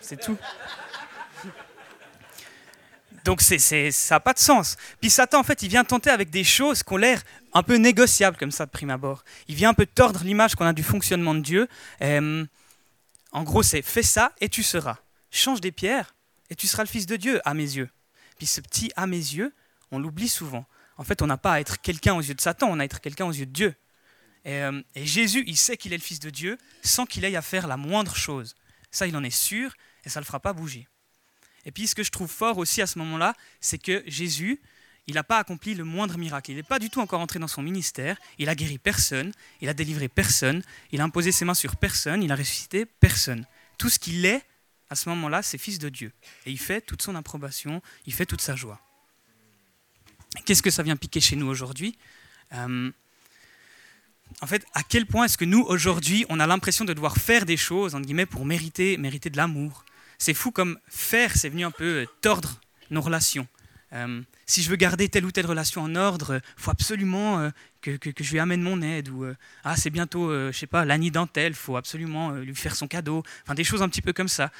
C'est 0.00 0.20
tout. 0.20 0.38
Donc 3.24 3.40
c'est, 3.40 3.58
ça 3.58 4.14
n'a 4.14 4.20
pas 4.20 4.32
de 4.32 4.38
sens. 4.38 4.76
Puis 5.00 5.10
Satan, 5.10 5.40
en 5.40 5.42
fait, 5.42 5.62
il 5.62 5.68
vient 5.68 5.84
tenter 5.84 6.10
avec 6.10 6.30
des 6.30 6.44
choses 6.44 6.82
qui 6.82 6.92
ont 6.92 6.96
l'air 6.96 7.22
un 7.54 7.62
peu 7.62 7.76
négociables 7.76 8.36
comme 8.36 8.50
ça 8.50 8.66
de 8.66 8.70
prime 8.70 8.90
abord. 8.90 9.24
Il 9.48 9.54
vient 9.54 9.70
un 9.70 9.74
peu 9.74 9.86
tordre 9.86 10.22
l'image 10.24 10.54
qu'on 10.54 10.66
a 10.66 10.72
du 10.72 10.82
fonctionnement 10.82 11.34
de 11.34 11.40
Dieu. 11.40 11.68
Euh, 12.02 12.44
en 13.32 13.42
gros, 13.42 13.62
c'est 13.62 13.82
fais 13.82 14.02
ça 14.02 14.32
et 14.40 14.48
tu 14.48 14.62
seras. 14.62 14.98
Change 15.30 15.60
des 15.60 15.72
pierres 15.72 16.14
et 16.50 16.54
tu 16.54 16.66
seras 16.66 16.82
le 16.82 16.88
fils 16.88 17.06
de 17.06 17.16
Dieu 17.16 17.40
à 17.44 17.54
mes 17.54 17.62
yeux. 17.62 17.88
Puis 18.38 18.46
ce 18.46 18.60
petit 18.60 18.92
à 18.96 19.06
mes 19.06 19.16
yeux, 19.16 19.52
on 19.90 19.98
l'oublie 19.98 20.28
souvent. 20.28 20.66
En 20.96 21.04
fait, 21.04 21.22
on 21.22 21.26
n'a 21.26 21.36
pas 21.36 21.54
à 21.54 21.60
être 21.60 21.80
quelqu'un 21.80 22.14
aux 22.14 22.22
yeux 22.22 22.34
de 22.34 22.40
Satan, 22.40 22.68
on 22.70 22.78
a 22.78 22.82
à 22.82 22.84
être 22.84 23.00
quelqu'un 23.00 23.26
aux 23.26 23.32
yeux 23.32 23.46
de 23.46 23.52
Dieu. 23.52 23.74
Et, 24.44 24.62
euh, 24.62 24.80
et 24.94 25.04
Jésus, 25.04 25.42
il 25.46 25.56
sait 25.56 25.76
qu'il 25.76 25.92
est 25.92 25.96
le 25.96 26.02
fils 26.02 26.20
de 26.20 26.30
Dieu 26.30 26.58
sans 26.82 27.04
qu'il 27.04 27.24
aille 27.24 27.36
à 27.36 27.42
faire 27.42 27.66
la 27.66 27.76
moindre 27.76 28.14
chose. 28.16 28.54
Ça, 28.90 29.06
il 29.06 29.16
en 29.16 29.24
est 29.24 29.30
sûr 29.30 29.74
et 30.04 30.08
ça 30.08 30.20
ne 30.20 30.24
le 30.24 30.26
fera 30.26 30.40
pas 30.40 30.52
bouger. 30.52 30.86
Et 31.66 31.72
puis 31.72 31.86
ce 31.86 31.94
que 31.94 32.02
je 32.02 32.10
trouve 32.10 32.30
fort 32.30 32.56
aussi 32.56 32.80
à 32.80 32.86
ce 32.86 32.98
moment-là, 33.00 33.34
c'est 33.60 33.76
que 33.76 34.02
Jésus, 34.06 34.60
il 35.06 35.14
n'a 35.14 35.24
pas 35.24 35.38
accompli 35.38 35.74
le 35.74 35.84
moindre 35.84 36.16
miracle. 36.16 36.52
Il 36.52 36.56
n'est 36.56 36.62
pas 36.62 36.78
du 36.78 36.88
tout 36.88 37.00
encore 37.00 37.20
entré 37.20 37.38
dans 37.38 37.48
son 37.48 37.62
ministère. 37.62 38.16
Il 38.38 38.48
a 38.48 38.54
guéri 38.54 38.78
personne, 38.78 39.32
il 39.60 39.68
a 39.68 39.74
délivré 39.74 40.08
personne, 40.08 40.62
il 40.92 41.00
a 41.00 41.04
imposé 41.04 41.32
ses 41.32 41.44
mains 41.44 41.54
sur 41.54 41.76
personne, 41.76 42.22
il 42.22 42.32
a 42.32 42.36
ressuscité 42.36 42.86
personne. 42.86 43.44
Tout 43.78 43.88
ce 43.88 43.98
qu'il 43.98 44.24
est, 44.24 44.42
à 44.90 44.94
ce 44.94 45.08
moment-là, 45.10 45.42
c'est 45.42 45.58
fils 45.58 45.78
de 45.78 45.88
Dieu. 45.88 46.12
Et 46.46 46.52
il 46.52 46.58
fait 46.58 46.80
toute 46.80 47.02
son 47.02 47.14
approbation, 47.14 47.82
il 48.06 48.12
fait 48.12 48.26
toute 48.26 48.40
sa 48.40 48.54
joie. 48.56 48.80
Qu'est-ce 50.44 50.62
que 50.62 50.70
ça 50.70 50.82
vient 50.82 50.96
piquer 50.96 51.20
chez 51.20 51.36
nous 51.36 51.46
aujourd'hui? 51.46 51.98
Euh, 52.52 52.90
En 54.40 54.46
fait, 54.46 54.66
à 54.74 54.82
quel 54.82 55.06
point 55.06 55.24
est-ce 55.24 55.38
que 55.38 55.44
nous, 55.44 55.62
aujourd'hui, 55.62 56.26
on 56.28 56.40
a 56.40 56.46
l'impression 56.46 56.84
de 56.84 56.92
devoir 56.92 57.16
faire 57.16 57.46
des 57.46 57.56
choses, 57.56 57.94
entre 57.94 58.06
guillemets, 58.06 58.26
pour 58.26 58.44
mériter, 58.44 58.96
mériter 58.98 59.30
de 59.30 59.36
l'amour, 59.36 59.84
c'est 60.18 60.34
fou 60.34 60.50
comme 60.50 60.78
faire, 60.88 61.36
c'est 61.36 61.48
venu 61.48 61.64
un 61.64 61.70
peu 61.70 62.02
euh, 62.02 62.06
tordre 62.20 62.60
nos 62.90 63.00
relations. 63.00 63.46
Euh, 63.92 64.22
si 64.46 64.62
je 64.62 64.70
veux 64.70 64.76
garder 64.76 65.08
telle 65.08 65.24
ou 65.24 65.32
telle 65.32 65.46
relation 65.46 65.82
en 65.82 65.94
ordre, 65.94 66.40
il 66.56 66.62
faut 66.62 66.70
absolument 66.70 67.38
euh, 67.38 67.50
que, 67.80 67.98
je 68.20 68.32
lui 68.32 68.38
amène 68.38 68.62
mon 68.62 68.82
aide. 68.82 69.08
Ou 69.08 69.26
ah, 69.64 69.76
c'est 69.76 69.90
bientôt, 69.90 70.32
je 70.32 70.56
sais 70.56 70.66
pas, 70.66 70.84
l'année 70.84 71.10
dentelle, 71.10 71.54
faut 71.54 71.76
absolument 71.76 72.32
lui 72.32 72.54
faire 72.54 72.74
son 72.74 72.88
cadeau. 72.88 73.22
Enfin, 73.42 73.54
des 73.54 73.64
choses 73.64 73.82
un 73.82 73.88
petit 73.88 74.02
peu 74.02 74.12
comme 74.12 74.28
ça. 74.28 74.50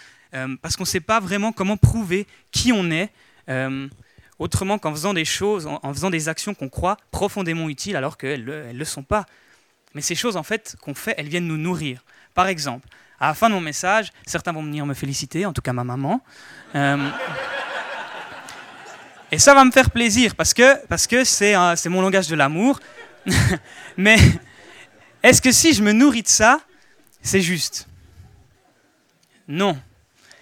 parce 0.63 0.77
qu'on 0.77 0.85
ne 0.85 0.89
sait 0.89 1.01
pas 1.01 1.19
vraiment 1.19 1.51
comment 1.51 1.77
prouver 1.77 2.29
qui 2.53 2.73
on 2.73 2.89
est. 2.93 3.11
autrement 4.39 4.79
qu'en 4.79 4.93
faisant 4.93 5.13
des 5.13 5.25
choses, 5.25 5.67
en, 5.67 5.93
faisant 5.93 6.11
des 6.11 6.29
actions 6.29 6.55
qu'on 6.55 6.69
croit 6.69 6.97
profondément 7.11 7.69
utiles 7.69 7.97
alors 7.97 8.17
qu'elles 8.17 8.45
ne 8.45 8.73
le 8.73 8.85
sont 8.85 9.03
pas. 9.03 9.27
Mais 9.95 10.03
ces 10.03 10.15
choses, 10.15 10.37
en 10.37 10.45
fait, 10.45 10.77
qu'on 10.83 10.95
fait, 10.95 11.15
elles 11.17 11.29
viennent 11.29 11.49
nous 11.49 11.57
nourrir. 11.57 12.05
Par 12.35 12.47
exemple, 12.47 12.87
à 13.19 13.29
la 13.29 13.35
fin 13.35 13.49
de 13.49 13.55
mon 13.55 13.61
message, 13.61 14.13
certains 14.27 14.53
vont 14.53 14.63
venir 14.63 14.85
me 14.87 14.95
féliciter, 14.95 15.47
en 15.47 15.53
tout 15.53 15.63
cas 15.63 15.73
ma 15.73 15.85
maman. 15.85 16.21
Euh, 16.75 17.09
et 19.33 19.39
ça 19.39 19.55
va 19.55 19.65
me 19.65 19.71
faire 19.71 19.91
plaisir 19.91 20.35
parce 20.35 20.55
que 20.55 20.87
parce 20.87 21.07
que 21.07 21.25
c'est 21.25 21.55
mon 21.89 22.03
langage 22.03 22.29
de 22.29 22.37
l'amour. 22.37 22.81
Mais 23.97 24.19
est-ce 25.23 25.43
que 25.43 25.51
si 25.51 25.73
je 25.73 25.83
me 25.83 25.93
nourris 25.93 26.23
de 26.23 26.29
ça, 26.29 26.61
c'est 27.23 27.41
juste? 27.41 27.89
Non. 29.49 29.79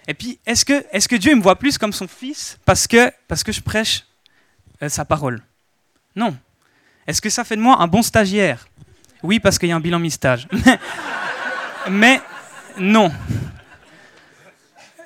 Et 0.07 0.15
puis, 0.15 0.39
est-ce 0.45 0.65
que, 0.65 0.85
est 0.93 1.07
que 1.09 1.17
Dieu 1.17 1.35
me 1.35 1.43
voit 1.43 1.59
plus 1.59 1.79
comme 1.79 1.93
son 1.93 2.07
fils 2.07 2.59
parce 2.65 2.87
que, 2.87 3.11
parce 3.27 3.43
que 3.43 3.53
je 3.53 3.61
prêche 3.61 4.05
euh, 4.83 4.89
sa 4.89 5.05
parole? 5.05 5.41
Non. 6.15 6.37
Est-ce 7.07 7.23
que 7.23 7.31
ça 7.31 7.45
fait 7.45 7.57
de 7.57 7.63
moi 7.63 7.81
un 7.81 7.87
bon 7.87 8.03
stagiaire? 8.03 8.67
Oui, 9.23 9.41
parce 9.41 9.59
qu'il 9.59 9.71
y 9.71 9.73
a 9.73 9.77
un 9.77 9.81
bilan 9.81 9.99
mi-stage. 9.99 10.47
Mais 11.91 12.21
non. 12.79 13.13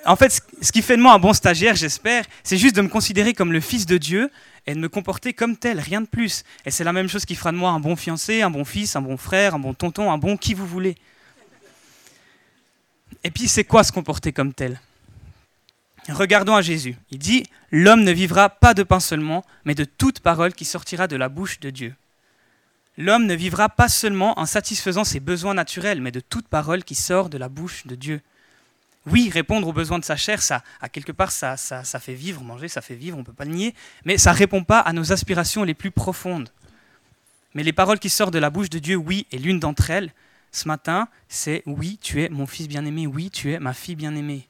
En 0.05 0.17
fait, 0.17 0.41
ce 0.63 0.73
qui 0.73 0.81
fait 0.81 0.97
de 0.97 1.03
moi 1.03 1.13
un 1.13 1.19
bon 1.19 1.33
stagiaire, 1.33 1.75
j'espère, 1.75 2.25
c'est 2.43 2.57
juste 2.57 2.75
de 2.77 2.81
me 2.81 2.89
considérer 2.89 3.35
comme 3.35 3.53
le 3.53 3.61
fils 3.61 3.85
de 3.85 3.99
Dieu 3.99 4.31
et 4.67 4.75
de 4.75 4.79
me 4.79 4.89
comporter 4.89 5.35
comme 5.35 5.57
tel, 5.57 5.81
rien 5.81 6.01
de 6.01 6.07
plus. 6.07 6.45
Et 6.65 6.71
c'est 6.71 6.85
la 6.85 6.93
même 6.93 7.09
chose 7.09 7.25
qui 7.25 7.35
fera 7.35 7.53
de 7.53 7.57
moi 7.57 7.71
un 7.71 7.81
bon 7.81 7.97
fiancé, 7.97 8.43
un 8.43 8.51
bon 8.51 8.65
fils, 8.65 8.97
un 8.97 9.03
bon 9.03 9.17
frère, 9.17 9.55
un 9.55 9.59
bon 9.59 9.75
tonton, 9.75 10.11
un 10.11 10.19
bon 10.19 10.37
qui 10.37 10.55
vous 10.55 10.67
voulez. 10.67 10.97
Et 13.25 13.31
puis, 13.31 13.49
c'est 13.49 13.65
quoi 13.65 13.85
se 13.85 13.93
comporter 13.93 14.33
comme 14.33 14.55
tel? 14.55 14.81
Regardons 16.09 16.55
à 16.55 16.63
Jésus. 16.63 16.97
Il 17.11 17.19
dit, 17.19 17.45
L'homme 17.71 18.03
ne 18.03 18.13
vivra 18.13 18.49
pas 18.49 18.73
de 18.73 18.83
pain 18.83 19.01
seulement, 19.01 19.45
mais 19.65 19.75
de 19.75 19.85
toute 19.85 20.21
parole 20.21 20.55
qui 20.55 20.65
sortira 20.65 21.07
de 21.07 21.17
la 21.17 21.29
bouche 21.29 21.61
de 21.61 21.69
Dieu. 21.69 21.95
L'homme 23.01 23.27
ne 23.27 23.35
vivra 23.35 23.69
pas 23.69 23.89
seulement 23.89 24.37
en 24.41 24.45
satisfaisant 24.45 25.05
ses 25.05 25.21
besoins 25.21 25.55
naturels, 25.55 26.01
mais 26.01 26.11
de 26.11 26.19
toute 26.19 26.49
parole 26.49 26.83
qui 26.83 26.97
sort 26.97 27.29
de 27.29 27.39
la 27.39 27.49
bouche 27.49 27.87
de 27.87 27.95
Dieu. 27.95 28.21
Oui, 29.07 29.31
répondre 29.33 29.69
aux 29.69 29.73
besoins 29.73 30.01
de 30.01 30.05
sa 30.05 30.17
chair, 30.17 30.43
ça, 30.43 30.65
à 30.81 30.89
quelque 30.89 31.13
part, 31.13 31.31
ça, 31.31 31.57
ça, 31.57 32.01
fait 32.01 32.15
vivre, 32.15 32.43
manger, 32.43 32.67
ça 32.67 32.81
fait 32.81 32.97
vivre, 32.97 33.17
on 33.17 33.21
ne 33.21 33.25
peut 33.25 33.33
pas 33.33 33.45
le 33.45 33.53
nier, 33.53 33.73
mais 34.05 34.19
ça 34.19 34.33
ne 34.33 34.37
répond 34.37 34.65
pas 34.65 34.81
à 34.81 34.93
nos 34.93 35.13
aspirations 35.13 35.63
les 35.63 35.75
plus 35.75 35.93
profondes. 35.93 36.51
Mais 37.55 37.63
les 37.63 37.73
paroles 37.73 38.01
qui 38.01 38.11
sortent 38.11 38.35
de 38.35 38.41
la 38.41 38.51
bouche 38.51 38.69
de 38.69 38.81
Dieu, 38.81 38.97
oui, 38.97 39.29
et 39.31 39.39
l'une 39.39 39.61
d'entre 39.61 39.91
elles, 39.91 40.13
ce 40.51 40.67
matin, 40.67 41.07
c'est 41.29 41.63
oui, 41.67 42.01
tu 42.03 42.21
es 42.25 42.29
mon 42.29 42.49
fils 42.49 42.67
bien-aimé, 42.67 43.07
oui, 43.07 43.31
tu 43.31 43.53
es 43.53 43.61
ma 43.61 43.75
fille 43.75 43.95
bien-aimée. 43.95 44.49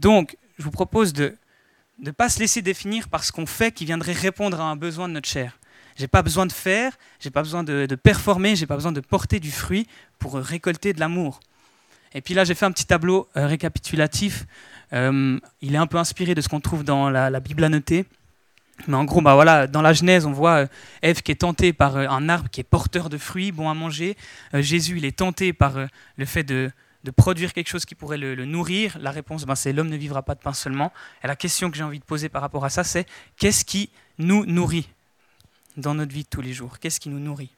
Donc, 0.00 0.36
je 0.58 0.64
vous 0.64 0.72
propose 0.72 1.12
de 1.12 1.36
ne 2.00 2.10
pas 2.10 2.28
se 2.28 2.40
laisser 2.40 2.62
définir 2.62 3.08
par 3.08 3.22
ce 3.22 3.30
qu'on 3.30 3.46
fait 3.46 3.70
qui 3.70 3.84
viendrait 3.84 4.12
répondre 4.12 4.60
à 4.60 4.64
un 4.64 4.74
besoin 4.74 5.08
de 5.08 5.12
notre 5.12 5.28
chair. 5.28 5.56
J'ai 5.96 6.08
pas 6.08 6.22
besoin 6.22 6.46
de 6.46 6.52
faire, 6.52 6.92
j'ai 7.20 7.30
pas 7.30 7.42
besoin 7.42 7.62
de, 7.62 7.94
performer, 7.94 8.56
j'ai 8.56 8.66
pas 8.66 8.74
besoin 8.74 8.92
de 8.92 9.00
porter 9.00 9.38
du 9.38 9.52
fruit 9.52 9.86
pour 10.18 10.34
récolter 10.34 10.92
de 10.92 11.00
l'amour. 11.00 11.40
Et 12.14 12.20
puis 12.20 12.34
là, 12.34 12.44
j'ai 12.44 12.54
fait 12.54 12.66
un 12.66 12.72
petit 12.72 12.86
tableau 12.86 13.28
euh, 13.36 13.46
récapitulatif. 13.46 14.46
Euh, 14.92 15.38
il 15.60 15.74
est 15.74 15.78
un 15.78 15.86
peu 15.86 15.98
inspiré 15.98 16.34
de 16.34 16.40
ce 16.40 16.48
qu'on 16.48 16.60
trouve 16.60 16.84
dans 16.84 17.10
la, 17.10 17.40
Bible 17.40 17.64
annotée. 17.64 18.06
Mais 18.88 18.94
en 18.94 19.04
gros, 19.04 19.20
bah 19.20 19.34
voilà, 19.34 19.68
dans 19.68 19.82
la 19.82 19.92
Genèse, 19.92 20.26
on 20.26 20.32
voit 20.32 20.62
euh, 20.62 20.66
Ève 21.02 21.22
qui 21.22 21.30
est 21.30 21.36
tentée 21.36 21.72
par 21.72 21.96
un 21.96 22.28
arbre 22.28 22.48
qui 22.50 22.60
est 22.60 22.64
porteur 22.64 23.08
de 23.08 23.18
fruits, 23.18 23.52
bon 23.52 23.70
à 23.70 23.74
manger. 23.74 24.16
Jésus, 24.52 24.98
il 24.98 25.04
est 25.04 25.16
tenté 25.16 25.52
par 25.52 25.74
le 26.16 26.24
fait 26.24 26.42
de, 26.42 26.72
produire 27.16 27.52
quelque 27.52 27.68
chose 27.68 27.84
qui 27.84 27.94
pourrait 27.94 28.18
le, 28.18 28.44
nourrir. 28.44 28.96
La 29.00 29.12
réponse, 29.12 29.44
ben, 29.44 29.54
c'est 29.54 29.72
l'homme 29.72 29.90
ne 29.90 29.96
vivra 29.96 30.22
pas 30.22 30.34
de 30.34 30.40
pain 30.40 30.52
seulement. 30.52 30.92
Et 31.22 31.28
la 31.28 31.36
question 31.36 31.70
que 31.70 31.76
j'ai 31.76 31.84
envie 31.84 32.00
de 32.00 32.04
poser 32.04 32.28
par 32.28 32.42
rapport 32.42 32.64
à 32.64 32.70
ça, 32.70 32.82
c'est 32.82 33.06
qu'est-ce 33.36 33.64
qui 33.64 33.90
nous 34.18 34.44
nourrit? 34.46 34.88
Dans 35.76 35.94
notre 35.94 36.12
vie 36.12 36.24
de 36.24 36.28
tous 36.28 36.40
les 36.40 36.52
jours? 36.52 36.78
Qu'est-ce 36.78 37.00
qui 37.00 37.08
nous 37.08 37.20
nourrit? 37.20 37.52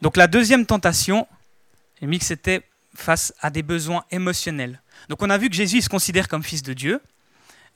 Donc 0.00 0.16
la 0.16 0.26
deuxième 0.26 0.66
tentation, 0.66 1.26
c'était 2.20 2.62
face 2.94 3.34
à 3.40 3.50
des 3.50 3.62
besoins 3.62 4.04
émotionnels. 4.10 4.80
Donc 5.08 5.22
on 5.22 5.30
a 5.30 5.38
vu 5.38 5.48
que 5.48 5.54
Jésus 5.54 5.82
se 5.82 5.88
considère 5.88 6.28
comme 6.28 6.42
fils 6.42 6.62
de 6.62 6.72
Dieu, 6.72 7.00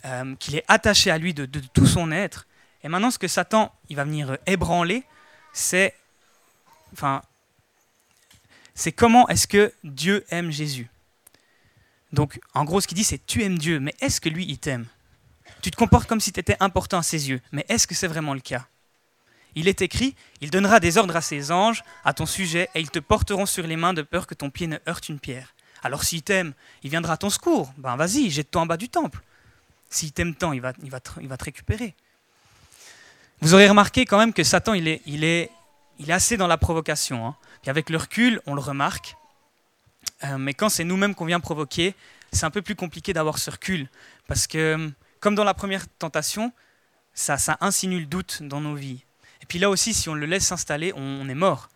euh, 0.04 0.34
qu'il 0.36 0.56
est 0.56 0.64
attaché 0.68 1.10
à 1.10 1.18
lui 1.18 1.34
de, 1.34 1.46
tout 1.46 1.86
son 1.86 2.10
être. 2.10 2.46
Et 2.82 2.88
maintenant, 2.88 3.10
ce 3.10 3.18
que 3.18 3.28
Satan 3.28 3.72
il 3.88 3.96
va 3.96 4.04
venir 4.04 4.36
ébranler, 4.46 5.04
c'est 5.52 5.94
enfin, 6.92 7.22
c'est 8.74 8.92
comment 8.92 9.28
est-ce 9.28 9.46
que 9.46 9.72
Dieu 9.84 10.24
aime 10.30 10.50
Jésus? 10.50 10.88
Donc 12.12 12.40
en 12.54 12.64
gros, 12.64 12.80
ce 12.80 12.86
qu'il 12.86 12.96
dit, 12.96 13.04
c'est 13.04 13.24
tu 13.24 13.42
aimes 13.42 13.58
Dieu, 13.58 13.80
mais 13.80 13.94
est-ce 14.00 14.20
que 14.20 14.28
lui, 14.28 14.44
il 14.46 14.58
t'aime? 14.58 14.86
Tu 15.64 15.70
te 15.70 15.76
comportes 15.76 16.06
comme 16.06 16.20
si 16.20 16.30
tu 16.30 16.38
étais 16.38 16.58
important 16.60 16.98
à 16.98 17.02
ses 17.02 17.30
yeux. 17.30 17.40
Mais 17.50 17.64
est-ce 17.70 17.86
que 17.86 17.94
c'est 17.94 18.06
vraiment 18.06 18.34
le 18.34 18.40
cas? 18.40 18.66
Il 19.54 19.66
est 19.66 19.80
écrit, 19.80 20.14
il 20.42 20.50
donnera 20.50 20.78
des 20.78 20.98
ordres 20.98 21.16
à 21.16 21.22
ses 21.22 21.50
anges 21.50 21.82
à 22.04 22.12
ton 22.12 22.26
sujet 22.26 22.68
et 22.74 22.80
ils 22.80 22.90
te 22.90 22.98
porteront 22.98 23.46
sur 23.46 23.66
les 23.66 23.76
mains 23.76 23.94
de 23.94 24.02
peur 24.02 24.26
que 24.26 24.34
ton 24.34 24.50
pied 24.50 24.66
ne 24.66 24.76
heurte 24.86 25.08
une 25.08 25.18
pierre. 25.18 25.54
Alors 25.82 26.04
s'il 26.04 26.20
t'aime, 26.20 26.52
il 26.82 26.90
viendra 26.90 27.14
à 27.14 27.16
ton 27.16 27.30
secours. 27.30 27.72
Ben 27.78 27.96
vas-y, 27.96 28.28
jette-toi 28.28 28.60
en 28.60 28.66
bas 28.66 28.76
du 28.76 28.90
temple. 28.90 29.22
S'il 29.88 30.12
t'aime 30.12 30.34
tant, 30.34 30.52
il 30.52 30.60
va, 30.60 30.74
il, 30.82 30.90
va 30.90 31.00
te, 31.00 31.12
il 31.22 31.28
va 31.28 31.38
te 31.38 31.44
récupérer. 31.44 31.94
Vous 33.40 33.54
aurez 33.54 33.66
remarqué 33.66 34.04
quand 34.04 34.18
même 34.18 34.34
que 34.34 34.44
Satan, 34.44 34.74
il 34.74 34.86
est, 34.86 35.00
il 35.06 35.24
est, 35.24 35.50
il 35.98 36.10
est 36.10 36.14
assez 36.14 36.36
dans 36.36 36.46
la 36.46 36.58
provocation. 36.58 37.26
Hein. 37.26 37.36
avec 37.66 37.88
le 37.88 37.96
recul, 37.96 38.42
on 38.44 38.52
le 38.52 38.60
remarque. 38.60 39.16
Euh, 40.24 40.36
mais 40.36 40.52
quand 40.52 40.68
c'est 40.68 40.84
nous-mêmes 40.84 41.14
qu'on 41.14 41.24
vient 41.24 41.40
provoquer, 41.40 41.94
c'est 42.32 42.44
un 42.44 42.50
peu 42.50 42.60
plus 42.60 42.74
compliqué 42.74 43.14
d'avoir 43.14 43.38
ce 43.38 43.50
recul. 43.50 43.88
Parce 44.26 44.46
que 44.46 44.92
comme 45.24 45.34
dans 45.34 45.44
la 45.44 45.54
première 45.54 45.88
tentation, 45.88 46.52
ça, 47.14 47.38
insinue 47.62 47.98
le 47.98 48.04
doute 48.04 48.42
dans 48.42 48.60
nos 48.60 48.74
vies. 48.74 49.02
Et 49.40 49.46
puis 49.46 49.58
là 49.58 49.70
aussi, 49.70 49.94
si 49.94 50.10
on 50.10 50.14
le 50.14 50.26
laisse 50.26 50.44
s'installer, 50.44 50.92
on, 50.96 51.26
est 51.30 51.34
mort. 51.34 51.70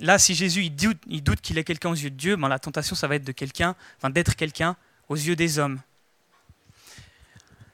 Là, 0.00 0.16
si 0.16 0.36
Jésus 0.36 0.62
il 0.66 0.70
doute, 0.70 0.98
doute 1.08 1.40
qu'il 1.40 1.58
est 1.58 1.64
quelqu'un 1.64 1.90
aux 1.90 1.96
yeux 1.96 2.10
de 2.10 2.16
Dieu, 2.16 2.36
ben, 2.36 2.46
la 2.46 2.60
tentation, 2.60 2.94
ça 2.94 3.08
va 3.08 3.16
être 3.16 3.24
de 3.24 3.32
quelqu'un, 3.32 3.74
enfin, 3.98 4.10
d'être 4.10 4.36
quelqu'un 4.36 4.76
aux 5.08 5.16
yeux 5.16 5.34
des 5.34 5.58
hommes. 5.58 5.80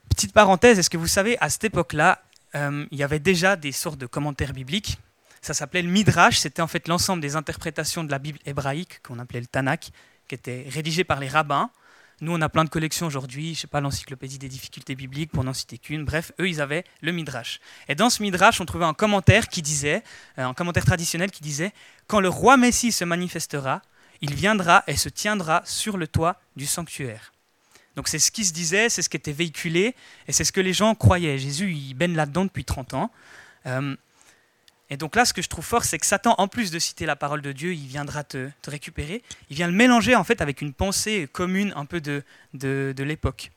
Petite 0.08 0.32
parenthèse, 0.32 0.78
est-ce 0.78 0.88
que 0.88 0.96
vous 0.96 1.06
savez, 1.06 1.36
à 1.38 1.50
cette 1.50 1.64
époque-là, 1.64 2.22
euh, 2.54 2.86
il 2.90 2.96
y 2.96 3.02
avait 3.02 3.18
déjà 3.18 3.56
des 3.56 3.72
sortes 3.72 3.98
de 3.98 4.06
commentaires 4.06 4.54
bibliques. 4.54 4.98
Ça 5.42 5.52
s'appelait 5.52 5.82
le 5.82 5.90
Midrash, 5.90 6.38
c'était 6.38 6.62
en 6.62 6.66
fait 6.66 6.88
l'ensemble 6.88 7.20
des 7.20 7.36
interprétations 7.36 8.04
de 8.04 8.10
la 8.10 8.18
Bible 8.18 8.38
hébraïque, 8.46 9.02
qu'on 9.02 9.18
appelait 9.18 9.40
le 9.40 9.46
Tanakh, 9.48 9.90
qui 10.28 10.34
était 10.34 10.64
rédigé 10.70 11.04
par 11.04 11.20
les 11.20 11.28
rabbins. 11.28 11.70
Nous, 12.20 12.32
on 12.32 12.40
a 12.40 12.48
plein 12.48 12.64
de 12.64 12.68
collections 12.68 13.06
aujourd'hui, 13.06 13.54
je 13.54 13.60
sais 13.60 13.66
pas, 13.68 13.80
l'encyclopédie 13.80 14.38
des 14.38 14.48
difficultés 14.48 14.96
bibliques, 14.96 15.30
pour 15.30 15.44
n'en 15.44 15.52
citer 15.52 15.78
qu'une. 15.78 16.04
Bref, 16.04 16.32
eux, 16.40 16.48
ils 16.48 16.60
avaient 16.60 16.84
le 17.00 17.12
Midrash. 17.12 17.60
Et 17.88 17.94
dans 17.94 18.10
ce 18.10 18.22
Midrash, 18.22 18.60
on 18.60 18.64
trouvait 18.64 18.84
un 18.84 18.94
commentaire 18.94 19.48
qui 19.48 19.62
disait, 19.62 20.02
euh, 20.38 20.44
un 20.44 20.54
commentaire 20.54 20.84
traditionnel 20.84 21.30
qui 21.30 21.42
disait 21.42 21.72
Quand 22.08 22.18
le 22.18 22.28
roi 22.28 22.56
Messie 22.56 22.90
se 22.90 23.04
manifestera, 23.04 23.82
il 24.20 24.34
viendra 24.34 24.82
et 24.88 24.96
se 24.96 25.08
tiendra 25.08 25.62
sur 25.64 25.96
le 25.96 26.08
toit 26.08 26.40
du 26.56 26.66
sanctuaire. 26.66 27.32
Donc 27.94 28.08
c'est 28.08 28.18
ce 28.18 28.32
qui 28.32 28.44
se 28.44 28.52
disait, 28.52 28.88
c'est 28.88 29.02
ce 29.02 29.08
qui 29.08 29.16
était 29.16 29.32
véhiculé, 29.32 29.94
et 30.26 30.32
c'est 30.32 30.44
ce 30.44 30.52
que 30.52 30.60
les 30.60 30.72
gens 30.72 30.94
croyaient. 30.96 31.38
Jésus, 31.38 31.72
il 31.72 31.94
baigne 31.94 32.14
là-dedans 32.14 32.44
depuis 32.44 32.64
30 32.64 32.94
ans. 32.94 33.10
Euh, 33.66 33.96
et 34.90 34.96
donc 34.96 35.16
là, 35.16 35.24
ce 35.24 35.34
que 35.34 35.42
je 35.42 35.48
trouve 35.48 35.64
fort, 35.64 35.84
c'est 35.84 35.98
que 35.98 36.06
Satan, 36.06 36.34
en 36.38 36.48
plus 36.48 36.70
de 36.70 36.78
citer 36.78 37.04
la 37.04 37.16
parole 37.16 37.42
de 37.42 37.52
Dieu, 37.52 37.74
il 37.74 37.86
viendra 37.86 38.24
te, 38.24 38.50
récupérer, 38.66 39.22
il 39.50 39.56
vient 39.56 39.66
le 39.66 39.74
mélanger 39.74 40.14
en 40.14 40.24
fait 40.24 40.40
avec 40.40 40.62
une 40.62 40.72
pensée 40.72 41.28
commune 41.30 41.72
un 41.76 41.84
peu 41.84 42.00
de, 42.00 42.22
de, 42.54 43.02
l'époque. 43.02 43.50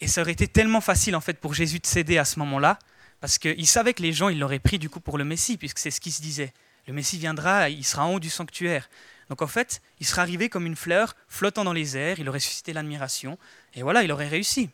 Et 0.00 0.08
ça 0.08 0.22
aurait 0.22 0.32
été 0.32 0.48
tellement 0.48 0.80
facile 0.80 1.14
en 1.14 1.20
fait 1.20 1.38
pour 1.38 1.54
Jésus 1.54 1.78
de 1.78 1.86
céder 1.86 2.18
à 2.18 2.24
ce 2.24 2.40
moment-là, 2.40 2.78
parce 3.20 3.38
qu'il 3.38 3.66
savait 3.68 3.94
que 3.94 4.02
les 4.02 4.12
gens, 4.12 4.28
ils 4.28 4.38
l'auraient 4.38 4.58
pris 4.58 4.78
du 4.78 4.90
coup 4.90 5.00
pour 5.00 5.16
le 5.16 5.24
Messie, 5.24 5.56
puisque 5.56 5.78
c'est 5.78 5.92
ce 5.92 6.00
qui 6.00 6.10
se 6.10 6.20
disait. 6.20 6.52
Le 6.88 6.92
Messie 6.92 7.18
viendra, 7.18 7.70
il 7.70 7.84
sera 7.84 8.04
en 8.04 8.14
haut 8.14 8.20
du 8.20 8.30
sanctuaire. 8.30 8.90
Donc 9.30 9.42
en 9.42 9.46
fait, 9.46 9.80
il 10.00 10.06
sera 10.06 10.22
arrivé 10.22 10.48
comme 10.48 10.66
une 10.66 10.76
fleur 10.76 11.14
flottant 11.28 11.64
dans 11.64 11.72
les 11.72 11.96
airs, 11.96 12.18
il 12.18 12.28
aurait 12.28 12.40
suscité 12.40 12.72
l'admiration, 12.72 13.38
et 13.74 13.82
voilà, 13.82 14.02
il 14.02 14.10
aurait 14.10 14.28
réussi. 14.28 14.70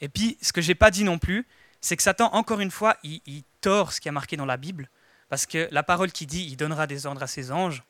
Et 0.00 0.08
puis, 0.08 0.38
ce 0.40 0.52
que 0.52 0.62
j'ai 0.62 0.74
pas 0.74 0.90
dit 0.90 1.04
non 1.04 1.18
plus, 1.18 1.44
c'est 1.84 1.98
que 1.98 2.02
Satan, 2.02 2.30
encore 2.32 2.60
une 2.60 2.70
fois, 2.70 2.96
il, 3.02 3.42
tord 3.60 3.92
ce 3.92 4.00
qui 4.00 4.08
a 4.08 4.12
marqué 4.12 4.38
dans 4.38 4.46
la 4.46 4.56
Bible, 4.56 4.88
parce 5.28 5.44
que 5.44 5.68
la 5.70 5.82
parole 5.82 6.12
qui 6.12 6.24
dit 6.24 6.46
il 6.50 6.56
donnera 6.56 6.86
des 6.86 7.04
ordres 7.04 7.22
à 7.22 7.26
ses 7.26 7.52
anges, 7.52 7.82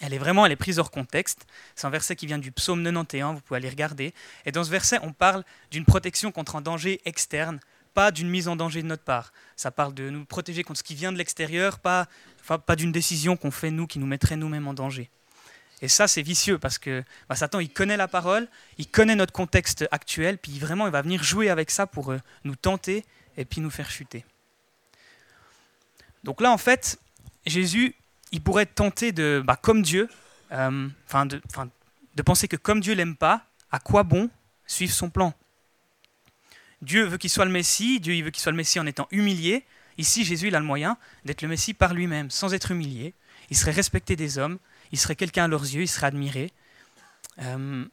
elle 0.00 0.12
est 0.12 0.18
vraiment 0.18 0.44
elle 0.44 0.52
est 0.52 0.56
prise 0.56 0.78
hors 0.78 0.90
contexte. 0.90 1.46
C'est 1.74 1.86
un 1.86 1.90
verset 1.90 2.16
qui 2.16 2.26
vient 2.26 2.36
du 2.36 2.52
psaume 2.52 2.84
91, 2.84 3.36
vous 3.36 3.40
pouvez 3.40 3.56
aller 3.56 3.70
regarder. 3.70 4.12
Et 4.44 4.52
dans 4.52 4.62
ce 4.62 4.68
verset, 4.68 4.98
on 5.02 5.14
parle 5.14 5.42
d'une 5.70 5.86
protection 5.86 6.32
contre 6.32 6.56
un 6.56 6.60
danger 6.60 7.00
externe, 7.06 7.60
pas 7.94 8.10
d'une 8.10 8.28
mise 8.28 8.46
en 8.46 8.56
danger 8.56 8.82
de 8.82 8.88
notre 8.88 9.04
part. 9.04 9.32
Ça 9.56 9.70
parle 9.70 9.94
de 9.94 10.10
nous 10.10 10.26
protéger 10.26 10.62
contre 10.62 10.80
ce 10.80 10.84
qui 10.84 10.94
vient 10.94 11.10
de 11.10 11.16
l'extérieur, 11.16 11.78
pas, 11.78 12.08
pas 12.66 12.76
d'une 12.76 12.92
décision 12.92 13.38
qu'on 13.38 13.50
fait 13.50 13.70
nous 13.70 13.86
qui 13.86 13.98
nous 13.98 14.06
mettrait 14.06 14.36
nous-mêmes 14.36 14.68
en 14.68 14.74
danger. 14.74 15.10
Et 15.80 15.88
ça, 15.88 16.08
c'est 16.08 16.22
vicieux 16.22 16.58
parce 16.58 16.78
que 16.78 17.04
bah, 17.28 17.36
Satan, 17.36 17.60
il 17.60 17.70
connaît 17.70 17.96
la 17.96 18.08
parole, 18.08 18.48
il 18.78 18.88
connaît 18.88 19.14
notre 19.14 19.32
contexte 19.32 19.86
actuel, 19.90 20.38
puis 20.38 20.58
vraiment, 20.58 20.86
il 20.86 20.92
va 20.92 21.02
venir 21.02 21.22
jouer 21.22 21.50
avec 21.50 21.70
ça 21.70 21.86
pour 21.86 22.10
euh, 22.10 22.18
nous 22.44 22.56
tenter 22.56 23.04
et 23.36 23.44
puis 23.44 23.60
nous 23.60 23.70
faire 23.70 23.90
chuter. 23.90 24.24
Donc 26.24 26.40
là, 26.40 26.50
en 26.50 26.58
fait, 26.58 26.98
Jésus, 27.46 27.94
il 28.32 28.42
pourrait 28.42 28.64
être 28.64 28.74
tenté 28.74 29.12
de, 29.12 29.42
bah, 29.44 29.56
comme 29.56 29.82
Dieu, 29.82 30.08
euh, 30.52 30.88
de, 31.24 32.22
penser 32.22 32.48
que 32.48 32.56
comme 32.56 32.80
Dieu 32.80 32.94
l'aime 32.94 33.16
pas, 33.16 33.46
à 33.70 33.78
quoi 33.78 34.02
bon 34.02 34.30
suivre 34.66 34.92
son 34.92 35.10
plan? 35.10 35.32
Dieu 36.82 37.04
veut 37.04 37.18
qu'il 37.18 37.30
soit 37.30 37.44
le 37.44 37.50
Messie, 37.50 38.00
Dieu 38.00 38.22
veut 38.22 38.30
qu'il 38.30 38.42
soit 38.42 38.52
le 38.52 38.56
Messie 38.56 38.80
en 38.80 38.86
étant 38.86 39.08
humilié. 39.10 39.64
Ici, 39.96 40.24
Jésus, 40.24 40.48
il 40.48 40.56
a 40.56 40.60
le 40.60 40.64
moyen 40.64 40.96
d'être 41.24 41.42
le 41.42 41.48
Messie 41.48 41.74
par 41.74 41.94
lui-même, 41.94 42.30
sans 42.30 42.54
être 42.54 42.70
humilié. 42.70 43.14
Il 43.50 43.56
serait 43.56 43.72
respecté 43.72 44.14
des 44.14 44.38
hommes, 44.38 44.58
il 44.92 44.98
serait 44.98 45.16
quelqu'un 45.16 45.44
à 45.44 45.48
leurs 45.48 45.62
yeux, 45.62 45.82
il 45.82 45.88
serait 45.88 46.06
admiré. 46.06 46.52
Euh, 47.40 47.84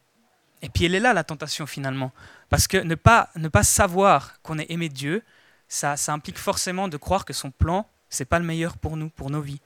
et 0.61 0.69
puis 0.69 0.85
elle 0.85 0.95
est 0.95 0.99
là 0.99 1.13
la 1.13 1.23
tentation 1.23 1.67
finalement. 1.67 2.11
Parce 2.49 2.67
que 2.67 2.77
ne 2.77 2.95
pas, 2.95 3.29
ne 3.35 3.47
pas 3.47 3.63
savoir 3.63 4.41
qu'on 4.41 4.57
est 4.59 4.69
aimé 4.71 4.89
de 4.89 4.93
Dieu, 4.93 5.23
ça, 5.67 5.97
ça 5.97 6.13
implique 6.13 6.37
forcément 6.37 6.87
de 6.87 6.97
croire 6.97 7.25
que 7.25 7.33
son 7.33 7.51
plan, 7.51 7.87
c'est 8.09 8.25
pas 8.25 8.39
le 8.39 8.45
meilleur 8.45 8.77
pour 8.77 8.97
nous, 8.97 9.09
pour 9.09 9.29
nos 9.29 9.41
vies. 9.41 9.61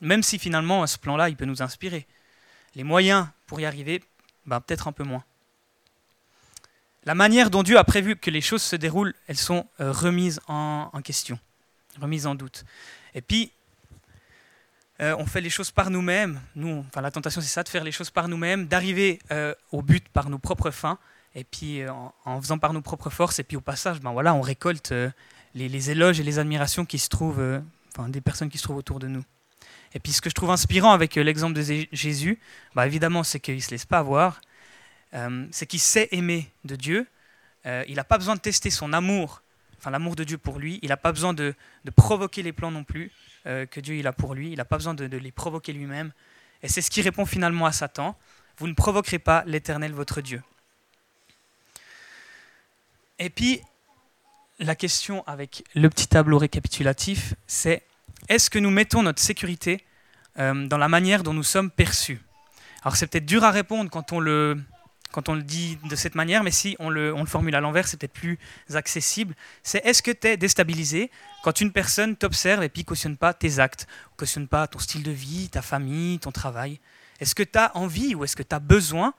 Même 0.00 0.22
si 0.22 0.38
finalement 0.38 0.86
ce 0.86 0.98
plan-là, 0.98 1.28
il 1.28 1.36
peut 1.36 1.44
nous 1.44 1.62
inspirer. 1.62 2.06
Les 2.74 2.84
moyens 2.84 3.26
pour 3.46 3.60
y 3.60 3.66
arriver, 3.66 4.02
ben, 4.46 4.60
peut-être 4.60 4.88
un 4.88 4.92
peu 4.92 5.04
moins. 5.04 5.24
La 7.04 7.14
manière 7.14 7.50
dont 7.50 7.62
Dieu 7.62 7.78
a 7.78 7.84
prévu 7.84 8.16
que 8.16 8.30
les 8.30 8.40
choses 8.40 8.62
se 8.62 8.76
déroulent, 8.76 9.14
elles 9.26 9.38
sont 9.38 9.66
euh, 9.80 9.92
remises 9.92 10.40
en, 10.46 10.90
en 10.92 11.02
question, 11.02 11.38
remises 12.00 12.26
en 12.26 12.34
doute. 12.34 12.64
Et 13.14 13.22
puis, 13.22 13.50
euh, 15.00 15.14
on 15.18 15.26
fait 15.26 15.40
les 15.40 15.50
choses 15.50 15.70
par 15.70 15.90
nous-mêmes. 15.90 16.40
Nous, 16.56 16.84
enfin, 16.88 17.00
la 17.00 17.10
tentation, 17.10 17.40
c'est 17.40 17.48
ça, 17.48 17.62
de 17.62 17.68
faire 17.68 17.84
les 17.84 17.92
choses 17.92 18.10
par 18.10 18.28
nous-mêmes, 18.28 18.66
d'arriver 18.66 19.20
euh, 19.30 19.54
au 19.70 19.80
but 19.80 20.08
par 20.08 20.28
nos 20.28 20.38
propres 20.38 20.72
fins, 20.72 20.98
et 21.34 21.44
puis 21.44 21.82
euh, 21.82 21.92
en, 22.24 22.40
faisant 22.40 22.58
par 22.58 22.72
nos 22.72 22.80
propres 22.80 23.10
forces, 23.10 23.38
et 23.38 23.44
puis 23.44 23.56
au 23.56 23.60
passage, 23.60 24.00
ben 24.00 24.12
voilà, 24.12 24.34
on 24.34 24.40
récolte 24.40 24.92
les, 25.54 25.90
éloges 25.90 26.18
et 26.18 26.24
les 26.24 26.40
admirations 26.40 26.84
qui 26.84 26.98
se 26.98 27.08
trouvent, 27.08 27.62
enfin, 27.96 28.08
des 28.08 28.20
personnes 28.20 28.48
qui 28.48 28.58
se 28.58 28.64
trouvent 28.64 28.78
autour 28.78 28.98
de 28.98 29.06
nous. 29.06 29.24
Et 29.94 30.00
puis 30.00 30.12
ce 30.12 30.20
que 30.20 30.28
je 30.28 30.34
trouve 30.34 30.50
inspirant 30.50 30.92
avec 30.92 31.14
l'exemple 31.14 31.54
de 31.54 31.62
Jésus, 31.92 32.40
ben, 32.74 32.84
évidemment, 32.84 33.22
c'est 33.22 33.40
qu'il 33.40 33.56
ne 33.56 33.60
se 33.60 33.70
laisse 33.70 33.86
pas 33.86 33.98
avoir, 33.98 34.40
c'est 35.52 35.66
qu'il 35.66 35.80
sait 35.80 36.08
aimer 36.10 36.50
de 36.64 36.74
Dieu. 36.74 37.06
il 37.64 37.94
n'a 37.94 38.04
pas 38.04 38.18
besoin 38.18 38.34
de 38.34 38.40
tester 38.40 38.70
son 38.70 38.92
amour, 38.92 39.42
enfin 39.78 39.90
l'amour 39.90 40.16
de 40.16 40.24
Dieu 40.24 40.38
pour 40.38 40.58
lui. 40.58 40.80
Il 40.82 40.88
n'a 40.88 40.96
pas 40.96 41.12
besoin 41.12 41.34
de 41.34 41.54
provoquer 41.94 42.42
les 42.42 42.52
plans 42.52 42.72
non 42.72 42.82
plus. 42.82 43.12
Euh, 43.48 43.64
que 43.64 43.80
Dieu 43.80 43.96
il 43.96 44.06
a 44.06 44.12
pour 44.12 44.34
lui. 44.34 44.50
Il 44.50 44.56
n'a 44.56 44.66
pas 44.66 44.76
besoin 44.76 44.92
de, 44.92 45.04
les 45.04 45.32
provoquer 45.32 45.72
lui-même. 45.72 46.12
Et 46.62 46.68
c'est 46.68 46.82
ce 46.82 46.90
qui 46.90 47.00
répond 47.00 47.24
finalement 47.24 47.64
à 47.64 47.72
Satan. 47.72 48.14
Vous 48.58 48.66
ne 48.66 48.74
provoquerez 48.74 49.18
pas 49.18 49.42
l'Éternel 49.46 49.92
votre 49.92 50.20
Dieu. 50.20 50.42
Et 53.18 53.30
puis, 53.30 53.62
la 54.58 54.74
question 54.74 55.26
avec 55.26 55.64
le 55.74 55.88
petit 55.88 56.08
tableau 56.08 56.36
récapitulatif, 56.36 57.34
c'est 57.46 57.82
est-ce 58.28 58.50
que 58.50 58.58
nous 58.58 58.70
mettons 58.70 59.02
notre 59.02 59.22
sécurité 59.22 59.82
euh, 60.38 60.66
dans 60.66 60.78
la 60.78 60.88
manière 60.88 61.22
dont 61.22 61.32
nous 61.32 61.42
sommes 61.42 61.70
perçus? 61.70 62.20
Alors 62.82 62.96
c'est 62.96 63.06
peut-être 63.06 63.26
dur 63.26 63.44
à 63.44 63.50
répondre 63.50 63.90
quand 63.90 64.12
on 64.12 64.20
le, 64.20 64.60
quand 65.12 65.28
on 65.28 65.34
le 65.34 65.42
dit 65.42 65.78
de 65.88 65.96
cette 65.96 66.14
manière, 66.14 66.42
mais 66.42 66.50
si 66.50 66.76
on 66.78 66.90
le, 66.90 67.14
formule 67.26 67.54
à 67.54 67.60
l'envers, 67.60 67.88
c'est 67.88 67.96
peut-être 67.96 68.12
plus 68.12 68.38
accessible. 68.74 69.34
C'est 69.62 69.84
est-ce 69.84 70.02
que 70.02 70.10
tu 70.10 70.28
es 70.28 70.36
déstabilisé 70.36 71.10
quand 71.42 71.60
une 71.60 71.72
personne 71.72 72.16
t'observe 72.16 72.62
et 72.62 72.68
puis 72.68 72.84
cautionne 72.84 73.16
pas 73.16 73.32
tes 73.32 73.58
actes, 73.58 73.86
cautionne 74.16 74.48
pas 74.48 74.66
ton 74.66 74.78
style 74.78 75.02
de 75.02 75.10
vie, 75.10 75.48
ta 75.48 75.62
famille, 75.62 76.18
ton 76.18 76.32
travail? 76.32 76.78
Est-ce 77.20 77.34
que 77.34 77.42
tu 77.42 77.58
as 77.58 77.76
envie 77.76 78.14
ou 78.14 78.24
est-ce 78.24 78.36
que 78.36 78.42
tu 78.42 78.54
as 78.54 78.60
besoin 78.60 79.14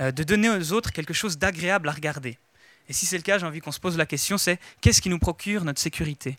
euh, 0.00 0.10
de 0.10 0.22
donner 0.22 0.48
aux 0.48 0.72
autres 0.72 0.92
quelque 0.92 1.14
chose 1.14 1.38
d'agréable 1.38 1.88
à 1.88 1.92
regarder? 1.92 2.38
Et 2.88 2.92
si 2.92 3.04
c'est 3.06 3.16
le 3.16 3.22
cas, 3.22 3.38
j'ai 3.38 3.46
envie 3.46 3.60
qu'on 3.60 3.72
se 3.72 3.80
pose 3.80 3.96
la 3.96 4.06
question, 4.06 4.38
c'est 4.38 4.58
qu'est-ce 4.80 5.02
qui 5.02 5.10
nous 5.10 5.18
procure 5.18 5.64
notre 5.64 5.80
sécurité? 5.80 6.36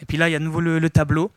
Et 0.00 0.06
puis 0.06 0.16
là, 0.16 0.28
il 0.28 0.32
y 0.32 0.34
a 0.34 0.38
de 0.38 0.44
nouveau 0.44 0.60
le 0.60 0.90
tableau. 0.90 1.32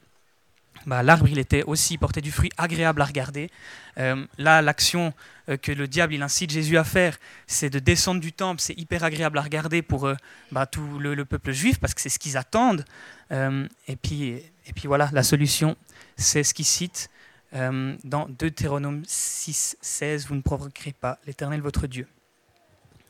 Bah, 0.86 1.02
l'arbre 1.02 1.28
il 1.28 1.40
était 1.40 1.64
aussi 1.64 1.98
porté 1.98 2.22
du 2.22 2.32
fruit 2.32 2.52
agréable 2.58 3.02
à 3.02 3.06
regarder. 3.06 3.50
Euh, 3.98 4.26
là, 4.38 4.62
l'action 4.62 5.14
euh, 5.50 5.58
que 5.58 5.72
le 5.72 5.88
diable 5.88 6.14
il 6.14 6.22
incite 6.22 6.52
Jésus 6.52 6.78
à 6.78 6.84
faire, 6.84 7.18
c'est 7.48 7.70
de 7.70 7.80
descendre 7.80 8.22
du 8.22 8.32
temple. 8.34 8.62
C'est 8.62 8.78
hyper 8.78 9.04
agréable 9.04 9.38
à 9.38 9.42
regarder 9.42 9.82
pour 9.82 10.06
euh, 10.06 10.16
bah, 10.52 10.66
tout 10.66 11.00
le, 11.00 11.26
peuple 11.26 11.52
juif 11.52 11.80
parce 11.80 11.94
que 11.94 12.02
c'est 12.02 12.10
ce 12.10 12.20
qu'ils 12.20 12.38
attendent. 12.38 12.86
et, 13.32 13.96
puis, 13.96 14.30
et 14.30 14.74
puis 14.76 14.88
voilà, 14.88 15.10
la 15.12 15.24
solution, 15.24 15.76
c'est 16.18 16.44
ce 16.44 16.54
qu'il 16.54 16.66
cite 16.66 17.10
dans 17.52 18.28
Deutéronome 18.28 19.04
6, 19.08 19.78
16 19.82 20.28
Vous 20.28 20.36
ne 20.36 20.42
provoquerez 20.42 20.94
pas 20.94 21.20
l'Éternel 21.26 21.62
votre 21.62 21.88
Dieu. 21.88 22.08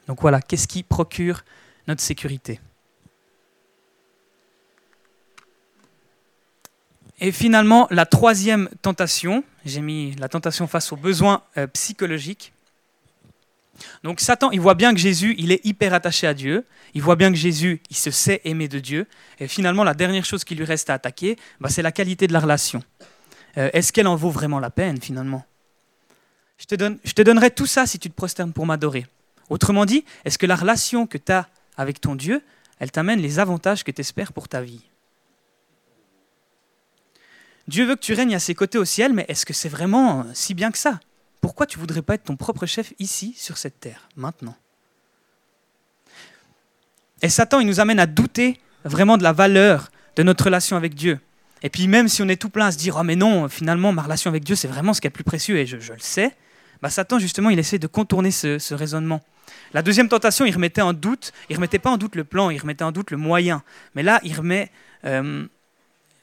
Donc 0.08 0.22
voilà, 0.22 0.40
qu'est-ce 0.40 0.68
qui 0.68 0.84
procure 0.84 1.44
notre 1.88 2.02
sécurité? 2.02 2.60
Et 7.19 7.32
finalement, 7.32 7.88
la 7.91 8.06
troisième 8.06 8.69
tentation, 8.82 9.43
j'ai 9.65 9.82
mis 9.82 10.15
la 10.15 10.28
tentation 10.28 10.67
face 10.67 10.91
aux 10.91 10.97
besoins 10.97 11.43
euh, 11.58 11.67
psychologiques. 11.67 12.51
Donc 14.04 14.19
Satan, 14.19 14.51
il 14.51 14.62
voit 14.62 14.73
bien 14.73 14.93
que 14.93 14.99
Jésus, 14.99 15.36
il 15.38 15.51
est 15.51 15.65
hyper 15.65 15.93
attaché 15.93 16.28
à 16.28 16.34
Dieu. 16.34 16.65
Il 16.93 17.01
voit 17.01 17.15
bien 17.15 17.30
que 17.32 17.38
Jésus, 17.38 17.82
il 17.89 17.95
se 17.95 18.12
sait 18.12 18.41
aimer 18.43 18.67
de 18.67 18.80
Dieu. 18.80 19.08
Et 19.39 19.47
finalement, 19.47 19.84
la 19.84 19.93
dernière 19.93 20.25
chose 20.25 20.43
qui 20.43 20.56
lui 20.56 20.65
reste 20.65 20.89
à 20.89 20.93
attaquer, 20.93 21.38
bah, 21.60 21.69
c'est 21.69 21.82
la 21.82 21.91
qualité 21.91 22.28
de 22.28 22.34
la 22.34 22.39
relation. 22.39 22.84
Euh, 23.58 23.69
est-ce 23.73 23.93
qu'elle 23.93 24.08
en 24.08 24.15
vaut 24.15 24.30
vraiment 24.30 24.60
la 24.60 24.69
peine 24.69 25.01
finalement? 25.01 25.45
Je 26.58 26.65
te, 26.65 26.75
donne, 26.75 26.99
je 27.04 27.12
te 27.13 27.21
donnerai 27.21 27.51
tout 27.51 27.65
ça 27.65 27.86
si 27.86 27.99
tu 27.99 28.10
te 28.10 28.15
prosternes 28.15 28.54
pour 28.54 28.65
m'adorer. 28.65 29.06
Autrement 29.49 29.86
dit, 29.86 30.06
est-ce 30.23 30.38
que 30.38 30.45
la 30.45 30.56
relation 30.56 31.06
que 31.06 31.17
tu 31.17 31.32
as 31.32 31.47
avec 31.78 31.99
ton 31.99 32.15
Dieu, 32.15 32.41
elle 32.80 32.91
t'amène 32.91 33.19
les 33.19 33.39
avantages 33.39 33.84
que 33.84 33.91
tu 33.91 34.01
espères 34.01 34.32
pour 34.32 34.47
ta 34.47 34.62
vie? 34.62 34.82
Dieu 37.67 37.86
veut 37.86 37.95
que 37.95 38.01
tu 38.01 38.13
règnes 38.13 38.36
à 38.36 38.39
ses 38.39 38.54
côtés 38.54 38.78
au 38.78 38.86
ciel, 38.86 39.13
mais 39.13 39.25
est-ce 39.28 39.45
que 39.45 39.54
c'est 39.54 39.69
vraiment 39.69 40.25
si 40.34 40.54
bien 40.54 40.71
que 40.71 40.78
ça? 40.78 40.99
Pourquoi 41.41 41.65
tu 41.65 41.80
voudrais 41.80 42.01
pas 42.01 42.15
être 42.15 42.25
ton 42.25 42.36
propre 42.36 42.65
chef 42.65 42.93
ici, 42.99 43.36
sur 43.38 43.58
cette 43.58 43.80
terre, 43.80 44.08
maintenant? 44.15 44.56
Et 47.21 47.30
Satan, 47.30 47.60
il 47.60 47.67
nous 47.67 47.80
amène 47.80 47.99
à 47.99 48.06
douter 48.06 48.60
vraiment 48.84 49.17
de 49.17 49.23
la 49.23 49.32
valeur 49.32 49.89
de 50.15 50.23
notre 50.23 50.45
relation 50.45 50.78
avec 50.78 50.93
Dieu. 50.93 51.19
Et 51.63 51.69
puis 51.69 51.88
même 51.88 52.08
si 52.08 52.21
on 52.21 52.28
est 52.28 52.39
tout 52.39 52.49
plein 52.49 52.67
à 52.67 52.71
se 52.71 52.78
dire, 52.78 52.97
oh 52.99 53.04
mais 53.04 53.15
non, 53.15 53.49
finalement, 53.49 53.91
ma 53.91 54.04
relation 54.04 54.30
avec 54.30 54.43
Dieu, 54.43 54.56
c'est 54.56 54.67
vraiment 54.67 54.93
ce 54.93 55.01
qui 55.01 55.08
est 55.08 55.10
le 55.10 55.13
plus 55.13 55.23
précieux, 55.23 55.58
et 55.58 55.65
je, 55.65 55.78
le 55.78 55.99
sais, 55.99 56.36
bah 56.82 56.89
Satan, 56.89 57.17
justement, 57.17 57.49
il 57.49 57.58
essaie 57.58 57.80
de 57.80 57.88
contourner 57.88 58.30
ce, 58.32 58.73
raisonnement. 58.73 59.21
La 59.73 59.82
deuxième 59.82 60.08
tentation, 60.08 60.45
il 60.45 60.54
remettait 60.54 60.82
en 60.82 60.93
doute, 60.93 61.34
il 61.49 61.56
remettait 61.56 61.80
pas 61.80 61.89
en 61.89 61.97
doute 61.97 62.15
le 62.15 62.23
plan, 62.23 62.49
il 62.49 62.60
remettait 62.60 62.84
en 62.84 62.91
doute 62.91 63.12
le 63.12 63.17
moyen. 63.17 63.63
Mais 63.95 64.04
là, 64.04 64.19
il 64.23 64.36
remet 64.36 64.71
euh, 65.06 65.47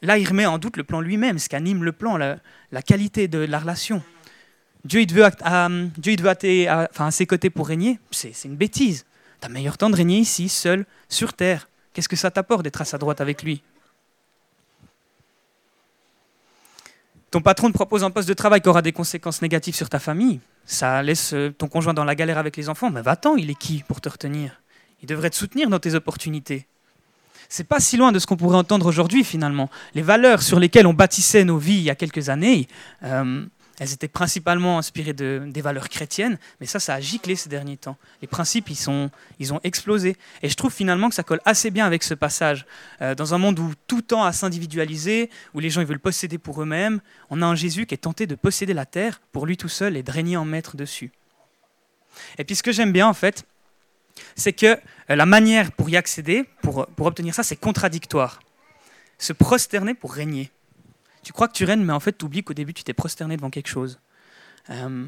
Là, 0.02 0.18
il 0.18 0.28
remet 0.28 0.46
en 0.46 0.58
doute 0.58 0.76
le 0.76 0.84
plan 0.84 1.00
lui-même, 1.00 1.38
ce 1.38 1.48
qui 1.48 1.54
anime 1.54 1.84
le 1.84 1.92
plan, 1.92 2.16
la, 2.16 2.82
qualité 2.82 3.28
de 3.28 3.38
la 3.38 3.60
relation. 3.60 4.02
Dieu, 4.84 5.00
il 5.00 5.06
te 5.06 5.14
veut, 5.14 5.24
à, 5.24 5.68
Dieu, 5.96 6.16
ses 7.10 7.26
côtés 7.26 7.50
pour 7.50 7.68
régner. 7.68 8.00
C'est 8.10 8.44
une 8.44 8.56
bêtise. 8.56 9.06
Tu 9.40 9.46
as 9.46 9.48
meilleur 9.48 9.78
temps 9.78 9.90
de 9.90 9.96
régner 9.96 10.18
ici, 10.18 10.48
seul, 10.48 10.84
sur 11.08 11.34
terre. 11.34 11.68
Qu'est-ce 11.92 12.08
que 12.08 12.16
ça 12.16 12.32
t'apporte 12.32 12.64
d'être 12.64 12.80
à 12.80 12.84
sa 12.84 12.98
droite 12.98 13.20
avec 13.20 13.44
lui? 13.44 13.62
Ton 17.30 17.40
patron 17.40 17.68
te 17.68 17.74
propose 17.74 18.02
un 18.02 18.10
poste 18.10 18.28
de 18.28 18.34
travail 18.34 18.60
qui 18.60 18.68
aura 18.68 18.82
des 18.82 18.92
conséquences 18.92 19.40
négatives 19.40 19.74
sur 19.74 19.88
ta 19.88 19.98
famille. 19.98 20.40
Ça 20.66 21.02
laisse 21.02 21.32
euh, 21.32 21.50
ton 21.50 21.66
conjoint 21.66 21.94
dans 21.94 22.04
la 22.04 22.14
galère 22.14 22.38
avec 22.38 22.56
les 22.56 22.68
enfants. 22.68 22.90
Mais 22.90 23.00
va-t'en, 23.02 23.36
il 23.36 23.50
est 23.50 23.54
qui 23.54 23.84
pour 23.88 24.00
te 24.00 24.08
retenir? 24.08 24.60
Il 25.00 25.06
devrait 25.06 25.30
te 25.30 25.36
soutenir 25.36 25.70
dans 25.70 25.78
tes 25.78 25.94
opportunités. 25.94 26.66
C'est 27.52 27.64
pas 27.64 27.80
si 27.80 27.98
loin 27.98 28.12
de 28.12 28.18
ce 28.18 28.26
qu'on 28.26 28.38
pourrait 28.38 28.56
entendre 28.56 28.86
aujourd'hui 28.86 29.24
finalement. 29.24 29.68
Les 29.94 30.00
valeurs 30.00 30.40
sur 30.40 30.58
lesquelles 30.58 30.86
on 30.86 30.94
bâtissait 30.94 31.44
nos 31.44 31.58
vies 31.58 31.74
il 31.74 31.82
y 31.82 31.90
a 31.90 31.94
quelques 31.94 32.30
années, 32.30 32.66
euh, 33.04 33.44
elles 33.78 33.92
étaient 33.92 34.08
principalement 34.08 34.78
inspirées 34.78 35.12
de, 35.12 35.42
des 35.46 35.60
valeurs 35.60 35.90
chrétiennes, 35.90 36.38
mais 36.60 36.66
ça, 36.66 36.80
ça 36.80 36.94
a 36.94 37.00
giclé 37.00 37.36
ces 37.36 37.50
derniers 37.50 37.76
temps. 37.76 37.98
Les 38.22 38.26
principes, 38.26 38.70
ils, 38.70 38.76
sont, 38.76 39.10
ils 39.38 39.52
ont 39.52 39.60
explosé. 39.64 40.16
Et 40.40 40.48
je 40.48 40.54
trouve 40.54 40.72
finalement 40.72 41.10
que 41.10 41.14
ça 41.14 41.24
colle 41.24 41.42
assez 41.44 41.70
bien 41.70 41.84
avec 41.84 42.04
ce 42.04 42.14
passage. 42.14 42.64
Euh, 43.02 43.14
dans 43.14 43.34
un 43.34 43.38
monde 43.38 43.58
où 43.58 43.74
tout 43.86 44.00
tend 44.00 44.24
à 44.24 44.32
s'individualiser, 44.32 45.28
où 45.52 45.60
les 45.60 45.68
gens 45.68 45.82
ils 45.82 45.86
veulent 45.86 45.98
posséder 45.98 46.38
pour 46.38 46.62
eux-mêmes, 46.62 47.02
on 47.28 47.42
a 47.42 47.44
un 47.44 47.54
Jésus 47.54 47.84
qui 47.84 47.92
est 47.92 47.98
tenté 47.98 48.26
de 48.26 48.34
posséder 48.34 48.72
la 48.72 48.86
terre 48.86 49.20
pour 49.30 49.44
lui 49.44 49.58
tout 49.58 49.68
seul 49.68 49.98
et 49.98 50.02
de 50.02 50.10
régner 50.10 50.38
en 50.38 50.46
maître 50.46 50.74
dessus. 50.74 51.12
Et 52.38 52.44
puis 52.44 52.56
ce 52.56 52.62
que 52.62 52.72
j'aime 52.72 52.92
bien 52.92 53.08
en 53.08 53.14
fait, 53.14 53.44
c'est 54.36 54.52
que 54.52 54.66
euh, 54.66 55.16
la 55.16 55.26
manière 55.26 55.72
pour 55.72 55.88
y 55.90 55.96
accéder, 55.96 56.44
pour, 56.62 56.86
pour 56.86 57.06
obtenir 57.06 57.34
ça, 57.34 57.42
c'est 57.42 57.56
contradictoire. 57.56 58.40
Se 59.18 59.32
prosterner 59.32 59.94
pour 59.94 60.14
régner 60.14 60.50
tu 61.22 61.32
crois 61.32 61.48
que 61.48 61.52
tu 61.52 61.64
règnes, 61.64 61.84
mais 61.84 61.92
en 61.92 62.00
fait, 62.00 62.18
tu 62.18 62.24
oublies 62.24 62.42
qu'au 62.42 62.54
début, 62.54 62.74
tu 62.74 62.84
t'es 62.84 62.92
prosterné 62.92 63.36
devant 63.36 63.50
quelque 63.50 63.68
chose. 63.68 64.00
Euh, 64.70 65.06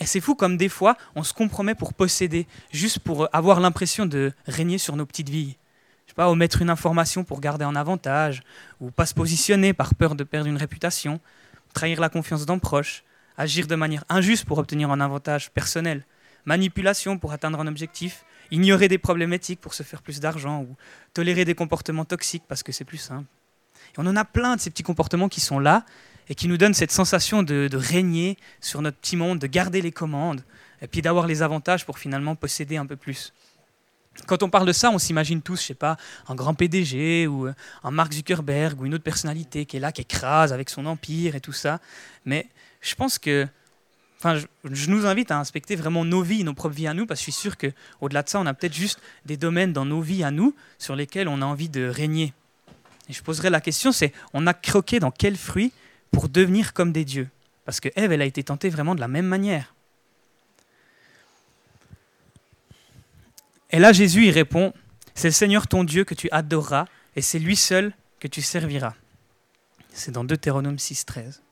et 0.00 0.06
c'est 0.06 0.20
fou 0.20 0.34
comme 0.34 0.56
des 0.56 0.68
fois, 0.68 0.96
on 1.14 1.22
se 1.22 1.32
compromet 1.32 1.74
pour 1.74 1.94
posséder, 1.94 2.46
juste 2.72 2.98
pour 2.98 3.28
avoir 3.34 3.60
l'impression 3.60 4.06
de 4.06 4.32
régner 4.46 4.78
sur 4.78 4.96
nos 4.96 5.06
petites 5.06 5.28
vies. 5.28 5.56
Je 6.06 6.12
sais 6.12 6.14
pas, 6.14 6.30
omettre 6.30 6.62
une 6.62 6.70
information 6.70 7.24
pour 7.24 7.40
garder 7.40 7.64
un 7.64 7.76
avantage, 7.76 8.42
ou 8.80 8.90
pas 8.90 9.06
se 9.06 9.14
positionner 9.14 9.72
par 9.72 9.94
peur 9.94 10.14
de 10.14 10.24
perdre 10.24 10.48
une 10.48 10.56
réputation, 10.56 11.20
trahir 11.74 12.00
la 12.00 12.08
confiance 12.08 12.46
d'un 12.46 12.58
proche, 12.58 13.04
agir 13.36 13.66
de 13.66 13.74
manière 13.74 14.04
injuste 14.08 14.46
pour 14.46 14.58
obtenir 14.58 14.90
un 14.90 15.00
avantage 15.00 15.50
personnel, 15.50 16.04
manipulation 16.46 17.18
pour 17.18 17.32
atteindre 17.32 17.60
un 17.60 17.66
objectif, 17.66 18.24
ignorer 18.50 18.88
des 18.88 18.98
problèmes 18.98 19.32
éthiques 19.32 19.60
pour 19.60 19.74
se 19.74 19.82
faire 19.82 20.02
plus 20.02 20.20
d'argent, 20.20 20.62
ou 20.62 20.76
tolérer 21.12 21.44
des 21.44 21.54
comportements 21.54 22.04
toxiques 22.04 22.44
parce 22.48 22.62
que 22.62 22.72
c'est 22.72 22.84
plus 22.84 22.98
simple 22.98 23.26
on 23.98 24.06
en 24.06 24.16
a 24.16 24.24
plein 24.24 24.56
de 24.56 24.60
ces 24.60 24.70
petits 24.70 24.82
comportements 24.82 25.28
qui 25.28 25.40
sont 25.40 25.58
là 25.58 25.84
et 26.28 26.34
qui 26.34 26.48
nous 26.48 26.56
donnent 26.56 26.74
cette 26.74 26.90
sensation 26.90 27.42
de, 27.42 27.68
régner 27.74 28.36
sur 28.60 28.82
notre 28.82 28.96
petit 28.98 29.16
monde, 29.16 29.38
de 29.38 29.46
garder 29.46 29.80
les 29.80 29.92
commandes, 29.92 30.42
et 30.82 30.88
puis 30.88 31.00
d'avoir 31.00 31.26
les 31.26 31.42
avantages 31.42 31.86
pour 31.86 31.98
finalement 31.98 32.34
posséder 32.34 32.76
un 32.76 32.86
peu 32.86 32.96
plus. 32.96 33.32
Quand 34.26 34.42
on 34.42 34.50
parle 34.50 34.66
de 34.66 34.72
ça, 34.72 34.90
on 34.90 34.98
s'imagine 34.98 35.40
tous, 35.42 35.60
je 35.60 35.66
sais 35.68 35.74
pas, 35.74 35.96
un 36.26 36.34
grand 36.34 36.54
PDG 36.54 37.26
ou 37.26 37.46
euh, 37.46 37.54
un 37.84 37.90
Mark 37.90 38.12
Zuckerberg 38.12 38.80
ou 38.80 38.86
une 38.86 38.94
autre 38.94 39.04
personnalité 39.04 39.66
qui 39.66 39.76
est 39.76 39.80
là, 39.80 39.92
qui 39.92 40.00
écrase 40.00 40.54
avec 40.54 40.70
son 40.70 40.86
empire 40.86 41.36
et 41.36 41.40
tout 41.40 41.52
ça. 41.52 41.80
Mais 42.24 42.48
je 42.80 42.94
pense 42.94 43.18
que, 43.18 43.46
enfin, 44.18 44.38
je, 44.64 44.90
nous 44.90 45.06
invite 45.06 45.30
à 45.30 45.38
inspecter 45.38 45.76
vraiment 45.76 46.04
nos 46.04 46.22
vies, 46.22 46.44
nos 46.44 46.54
propres 46.54 46.74
vies 46.74 46.86
à 46.86 46.94
nous, 46.94 47.06
parce 47.06 47.20
que 47.20 47.26
je 47.26 47.32
suis 47.32 47.40
sûr 47.40 47.56
que, 47.56 47.68
au-delà 48.00 48.22
de 48.22 48.28
ça, 48.28 48.40
on 48.40 48.46
a 48.46 48.54
peut-être 48.54 48.74
juste 48.74 49.00
des 49.24 49.36
domaines 49.36 49.72
dans 49.72 49.84
nos 49.84 50.00
vies 50.00 50.24
à 50.24 50.30
nous 50.30 50.54
sur 50.78 50.96
lesquels 50.96 51.28
on 51.28 51.42
a 51.42 51.44
envie 51.44 51.68
de 51.68 51.86
régner. 51.86 52.32
Et 53.08 53.12
je 53.12 53.22
poserai 53.22 53.50
la 53.50 53.60
question, 53.60 53.92
c'est 53.92 54.12
on 54.32 54.46
a 54.46 54.54
croqué 54.54 54.98
dans 55.00 55.10
quel 55.10 55.36
fruit 55.36 55.72
pour 56.10 56.28
devenir 56.28 56.72
comme 56.72 56.92
des 56.92 57.04
dieux? 57.04 57.28
Parce 57.64 57.80
que 57.80 57.88
Ève, 57.96 58.12
elle 58.12 58.22
a 58.22 58.26
été 58.26 58.42
tentée 58.42 58.68
vraiment 58.68 58.94
de 58.94 59.00
la 59.00 59.08
même 59.08 59.26
manière. 59.26 59.74
Et 63.70 63.78
là, 63.78 63.92
Jésus, 63.92 64.26
il 64.26 64.30
répond, 64.30 64.72
c'est 65.14 65.28
le 65.28 65.32
Seigneur 65.32 65.66
ton 65.66 65.84
Dieu 65.84 66.04
que 66.04 66.14
tu 66.14 66.28
adoreras, 66.30 66.86
et 67.16 67.22
c'est 67.22 67.38
lui 67.38 67.56
seul 67.56 67.92
que 68.20 68.28
tu 68.28 68.42
serviras. 68.42 68.94
C'est 69.92 70.12
dans 70.12 70.24
Deutéronome 70.24 70.78
6, 70.78 71.04
13. 71.06 71.42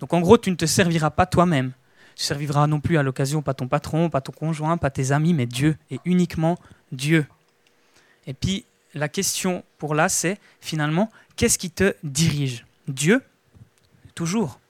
Donc 0.00 0.12
en 0.12 0.20
gros, 0.20 0.38
tu 0.38 0.50
ne 0.50 0.56
te 0.56 0.66
serviras 0.66 1.10
pas 1.10 1.26
toi-même. 1.26 1.72
Tu 2.16 2.24
serviras 2.24 2.66
non 2.66 2.80
plus 2.80 2.98
à 2.98 3.02
l'occasion 3.02 3.42
pas 3.42 3.54
ton 3.54 3.68
patron, 3.68 4.10
pas 4.10 4.20
ton 4.20 4.32
conjoint, 4.32 4.76
pas 4.76 4.90
tes 4.90 5.12
amis, 5.12 5.34
mais 5.34 5.46
Dieu, 5.46 5.76
et 5.90 5.98
uniquement 6.04 6.58
Dieu. 6.92 7.26
Et 8.26 8.34
puis, 8.34 8.64
la 8.94 9.08
question 9.08 9.64
pour 9.78 9.94
là, 9.94 10.08
c'est 10.08 10.38
finalement, 10.60 11.10
qu'est-ce 11.36 11.58
qui 11.58 11.70
te 11.70 11.94
dirige? 12.04 12.66
Dieu? 12.88 13.22
Toujours. 14.14 14.60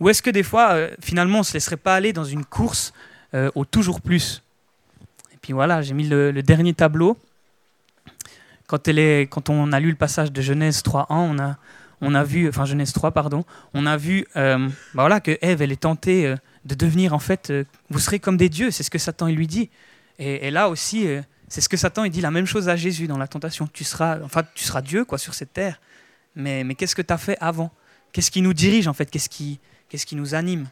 Ou 0.00 0.08
est-ce 0.08 0.22
que 0.22 0.30
des 0.30 0.42
fois, 0.42 0.72
euh, 0.72 0.90
finalement, 1.00 1.38
on 1.38 1.40
ne 1.40 1.46
se 1.46 1.54
laisserait 1.54 1.76
pas 1.76 1.94
aller 1.94 2.12
dans 2.12 2.24
une 2.24 2.44
course 2.44 2.92
euh, 3.34 3.50
au 3.54 3.64
toujours 3.64 4.00
plus? 4.00 4.42
Et 5.32 5.36
puis 5.40 5.52
voilà, 5.52 5.82
j'ai 5.82 5.94
mis 5.94 6.08
le, 6.08 6.32
dernier 6.42 6.72
tableau. 6.72 7.18
Quand, 8.66 8.88
on 9.48 9.72
a 9.72 9.80
lu 9.80 9.90
le 9.90 9.96
passage 9.96 10.30
de 10.30 10.42
Genèse 10.42 10.82
3.1, 10.82 11.06
on 11.10 11.38
a, 11.38 11.56
on 12.00 12.14
a 12.14 12.24
vu, 12.24 12.48
enfin 12.48 12.64
Genèse 12.64 12.92
3, 12.92 13.10
pardon, 13.10 13.44
on 13.74 13.86
a 13.86 13.96
vu 13.96 14.26
euh, 14.36 14.68
bah 14.94 15.02
voilà, 15.02 15.20
que 15.20 15.36
Ève, 15.40 15.62
elle 15.62 15.72
est 15.72 15.80
tentée 15.80 16.34
de 16.64 16.74
devenir, 16.74 17.12
en 17.12 17.18
fait, 17.18 17.52
vous 17.90 17.98
serez 17.98 18.18
comme 18.20 18.36
des 18.36 18.48
dieux, 18.48 18.70
c'est 18.70 18.82
ce 18.82 18.90
que 18.90 18.98
Satan 18.98 19.26
lui 19.26 19.46
dit. 19.46 19.70
Et, 20.18 20.50
là 20.50 20.68
aussi, 20.68 21.06
c'est 21.48 21.60
ce 21.60 21.68
que 21.68 21.76
Satan 21.76 22.04
il 22.04 22.10
dit 22.10 22.20
la 22.20 22.30
même 22.30 22.46
chose 22.46 22.68
à 22.68 22.76
Jésus 22.76 23.06
dans 23.06 23.18
la 23.18 23.28
tentation. 23.28 23.68
Tu 23.72 23.84
seras, 23.84 24.18
enfin, 24.22 24.42
tu 24.54 24.64
seras 24.64 24.82
Dieu 24.82 25.04
quoi 25.04 25.18
sur 25.18 25.34
cette 25.34 25.52
terre. 25.52 25.80
Mais, 26.34 26.64
mais 26.64 26.74
qu'est-ce 26.74 26.94
que 26.94 27.02
tu 27.02 27.12
as 27.12 27.18
fait 27.18 27.36
avant? 27.40 27.72
Qu'est-ce 28.12 28.30
qui 28.30 28.42
nous 28.42 28.54
dirige 28.54 28.88
en 28.88 28.92
fait? 28.92 29.10
Qu'est-ce 29.10 29.28
qui, 29.28 29.60
qu'est-ce 29.88 30.06
qui 30.06 30.16
nous 30.16 30.34
anime? 30.34 30.68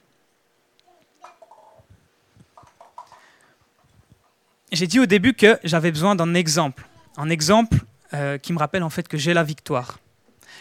J'ai 4.73 4.87
dit 4.87 4.99
au 4.99 5.07
début 5.07 5.35
que 5.35 5.59
j'avais 5.65 5.91
besoin 5.91 6.15
d'un 6.15 6.35
exemple. 6.35 6.87
Un 7.17 7.31
exemple 7.31 7.79
euh, 8.15 8.37
qui 8.37 8.53
me 8.53 8.59
rappelle 8.59 8.83
en 8.83 8.91
fait 8.91 9.07
que 9.07 9.17
j'ai 9.17 9.33
la 9.33 9.45
victoire. 9.45 9.99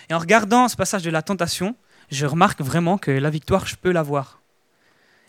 Et 0.09 0.13
en 0.13 0.19
regardant 0.19 0.67
ce 0.67 0.75
passage 0.75 1.03
de 1.03 1.09
la 1.09 1.21
tentation, 1.21 1.75
je 2.09 2.25
remarque 2.25 2.61
vraiment 2.61 2.97
que 2.97 3.11
la 3.11 3.29
victoire, 3.29 3.65
je 3.65 3.75
peux 3.75 3.91
l'avoir. 3.91 4.41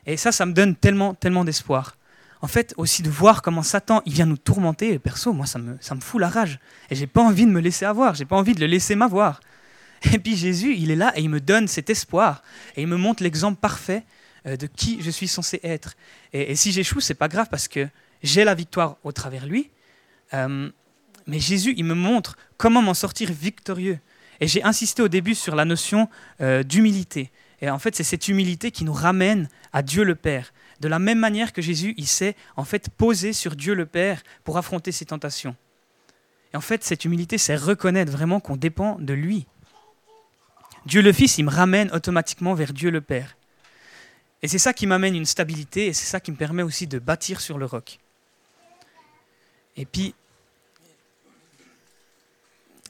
Et 0.06 0.16
ça, 0.16 0.32
ça 0.32 0.46
me 0.46 0.52
donne 0.52 0.76
tellement, 0.76 1.14
tellement 1.14 1.44
d'espoir 1.44 1.96
en 2.42 2.48
fait, 2.48 2.74
aussi 2.76 3.02
de 3.02 3.10
voir 3.10 3.42
comment 3.42 3.62
Satan, 3.62 4.02
il 4.06 4.12
vient 4.12 4.26
nous 4.26 4.36
tourmenter, 4.36 4.98
perso, 4.98 5.32
moi, 5.32 5.46
ça 5.46 5.58
me, 5.58 5.76
ça 5.80 5.94
me 5.94 6.00
fout 6.00 6.20
la 6.20 6.28
rage. 6.28 6.58
Et 6.90 6.94
j'ai 6.94 7.06
pas 7.06 7.22
envie 7.22 7.46
de 7.46 7.50
me 7.50 7.60
laisser 7.60 7.84
avoir, 7.84 8.14
j'ai 8.14 8.24
pas 8.24 8.36
envie 8.36 8.54
de 8.54 8.60
le 8.60 8.66
laisser 8.66 8.94
m'avoir. 8.94 9.40
Et 10.12 10.18
puis 10.18 10.36
Jésus, 10.36 10.74
il 10.76 10.90
est 10.90 10.96
là 10.96 11.12
et 11.16 11.22
il 11.22 11.30
me 11.30 11.40
donne 11.40 11.66
cet 11.66 11.88
espoir. 11.88 12.42
Et 12.76 12.82
il 12.82 12.86
me 12.86 12.96
montre 12.96 13.22
l'exemple 13.22 13.58
parfait 13.58 14.04
euh, 14.46 14.56
de 14.56 14.66
qui 14.66 15.00
je 15.00 15.10
suis 15.10 15.26
censé 15.26 15.58
être. 15.62 15.94
Et, 16.34 16.54
si 16.54 16.70
j'échoue, 16.70 17.00
c'est 17.00 17.14
pas 17.14 17.28
grave 17.28 17.48
parce 17.50 17.66
que 17.66 17.88
j'ai 18.22 18.44
la 18.44 18.54
victoire 18.54 18.98
au 19.04 19.12
travers 19.12 19.46
lui. 19.46 19.70
Euh, 20.34 20.70
mais 21.26 21.40
Jésus, 21.40 21.74
il 21.78 21.84
me 21.84 21.94
montre 21.94 22.36
comment 22.58 22.82
m'en 22.82 22.94
sortir 22.94 23.32
victorieux. 23.32 23.98
Et 24.40 24.48
j'ai 24.48 24.62
insisté 24.62 25.02
au 25.02 25.08
début 25.08 25.34
sur 25.34 25.56
la 25.56 25.64
notion 25.64 26.08
euh, 26.40 26.62
d'humilité. 26.62 27.30
Et 27.60 27.70
en 27.70 27.78
fait, 27.78 27.96
c'est 27.96 28.04
cette 28.04 28.28
humilité 28.28 28.70
qui 28.70 28.84
nous 28.84 28.92
ramène 28.92 29.48
à 29.72 29.82
Dieu 29.82 30.04
le 30.04 30.14
Père. 30.14 30.52
De 30.80 30.88
la 30.88 30.98
même 30.98 31.18
manière 31.18 31.52
que 31.52 31.62
Jésus, 31.62 31.94
il 31.96 32.06
s'est 32.06 32.36
en 32.56 32.64
fait 32.64 32.90
posé 32.90 33.32
sur 33.32 33.56
Dieu 33.56 33.74
le 33.74 33.86
Père 33.86 34.22
pour 34.44 34.58
affronter 34.58 34.92
ses 34.92 35.06
tentations. 35.06 35.56
Et 36.52 36.56
en 36.56 36.60
fait, 36.60 36.84
cette 36.84 37.04
humilité, 37.04 37.38
c'est 37.38 37.56
reconnaître 37.56 38.12
vraiment 38.12 38.40
qu'on 38.40 38.56
dépend 38.56 38.96
de 38.98 39.14
lui. 39.14 39.46
Dieu 40.84 41.02
le 41.02 41.12
Fils, 41.12 41.38
il 41.38 41.44
me 41.44 41.50
ramène 41.50 41.90
automatiquement 41.92 42.54
vers 42.54 42.72
Dieu 42.72 42.90
le 42.90 43.00
Père. 43.00 43.36
Et 44.42 44.48
c'est 44.48 44.58
ça 44.58 44.72
qui 44.72 44.86
m'amène 44.86 45.16
une 45.16 45.26
stabilité 45.26 45.86
et 45.86 45.92
c'est 45.92 46.06
ça 46.06 46.20
qui 46.20 46.30
me 46.30 46.36
permet 46.36 46.62
aussi 46.62 46.86
de 46.86 46.98
bâtir 46.98 47.40
sur 47.40 47.58
le 47.58 47.64
roc. 47.64 47.98
Et 49.76 49.86
puis, 49.86 50.14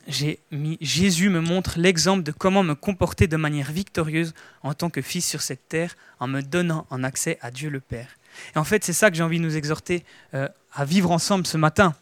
Jésus 0.08 1.30
me 1.30 1.40
montre 1.40 1.78
l'exemple 1.78 2.22
de 2.22 2.30
comment 2.30 2.62
me 2.62 2.74
comporter 2.74 3.26
de 3.26 3.36
manière 3.36 3.72
victorieuse 3.72 4.34
en 4.62 4.72
tant 4.72 4.88
que 4.88 5.02
fils 5.02 5.26
sur 5.26 5.42
cette 5.42 5.68
terre 5.68 5.96
en 6.20 6.28
me 6.28 6.42
donnant 6.42 6.86
un 6.90 7.02
accès 7.02 7.38
à 7.40 7.50
Dieu 7.50 7.70
le 7.70 7.80
Père. 7.80 8.08
Et 8.54 8.58
en 8.58 8.64
fait, 8.64 8.84
c'est 8.84 8.92
ça 8.92 9.10
que 9.10 9.16
j'ai 9.16 9.22
envie 9.22 9.38
de 9.38 9.44
nous 9.44 9.56
exhorter 9.56 10.04
euh, 10.34 10.48
à 10.72 10.84
vivre 10.84 11.10
ensemble 11.10 11.46
ce 11.46 11.56
matin. 11.56 11.94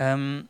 Euh, 0.00 0.42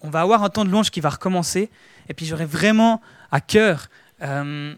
on 0.00 0.10
va 0.10 0.20
avoir 0.20 0.42
un 0.42 0.48
temps 0.48 0.64
de 0.64 0.70
louange 0.70 0.90
qui 0.90 1.00
va 1.00 1.10
recommencer, 1.10 1.68
et 2.08 2.14
puis 2.14 2.24
j'aurais 2.24 2.46
vraiment 2.46 3.02
à 3.30 3.40
cœur, 3.40 3.88
euh, 4.22 4.74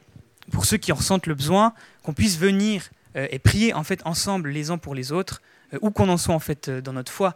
pour 0.51 0.65
ceux 0.65 0.79
qui 0.79 0.91
en 0.93 0.97
ressentent 0.97 1.27
le 1.27 1.35
besoin, 1.35 1.75
qu'on 2.03 2.15
puisse 2.15 2.39
venir 2.39 2.91
et 3.15 3.41
prier 3.41 3.75
en 3.75 3.83
fait 3.83 4.01
ensemble 4.05 4.51
les 4.51 4.71
uns 4.71 4.79
pour 4.79 4.95
les 4.95 5.11
autres, 5.11 5.43
où 5.81 5.91
qu'on 5.91 6.09
en 6.09 6.17
soit 6.17 6.35
en 6.35 6.39
fait 6.39 6.71
dans 6.71 6.93
notre 6.93 7.11
foi 7.11 7.35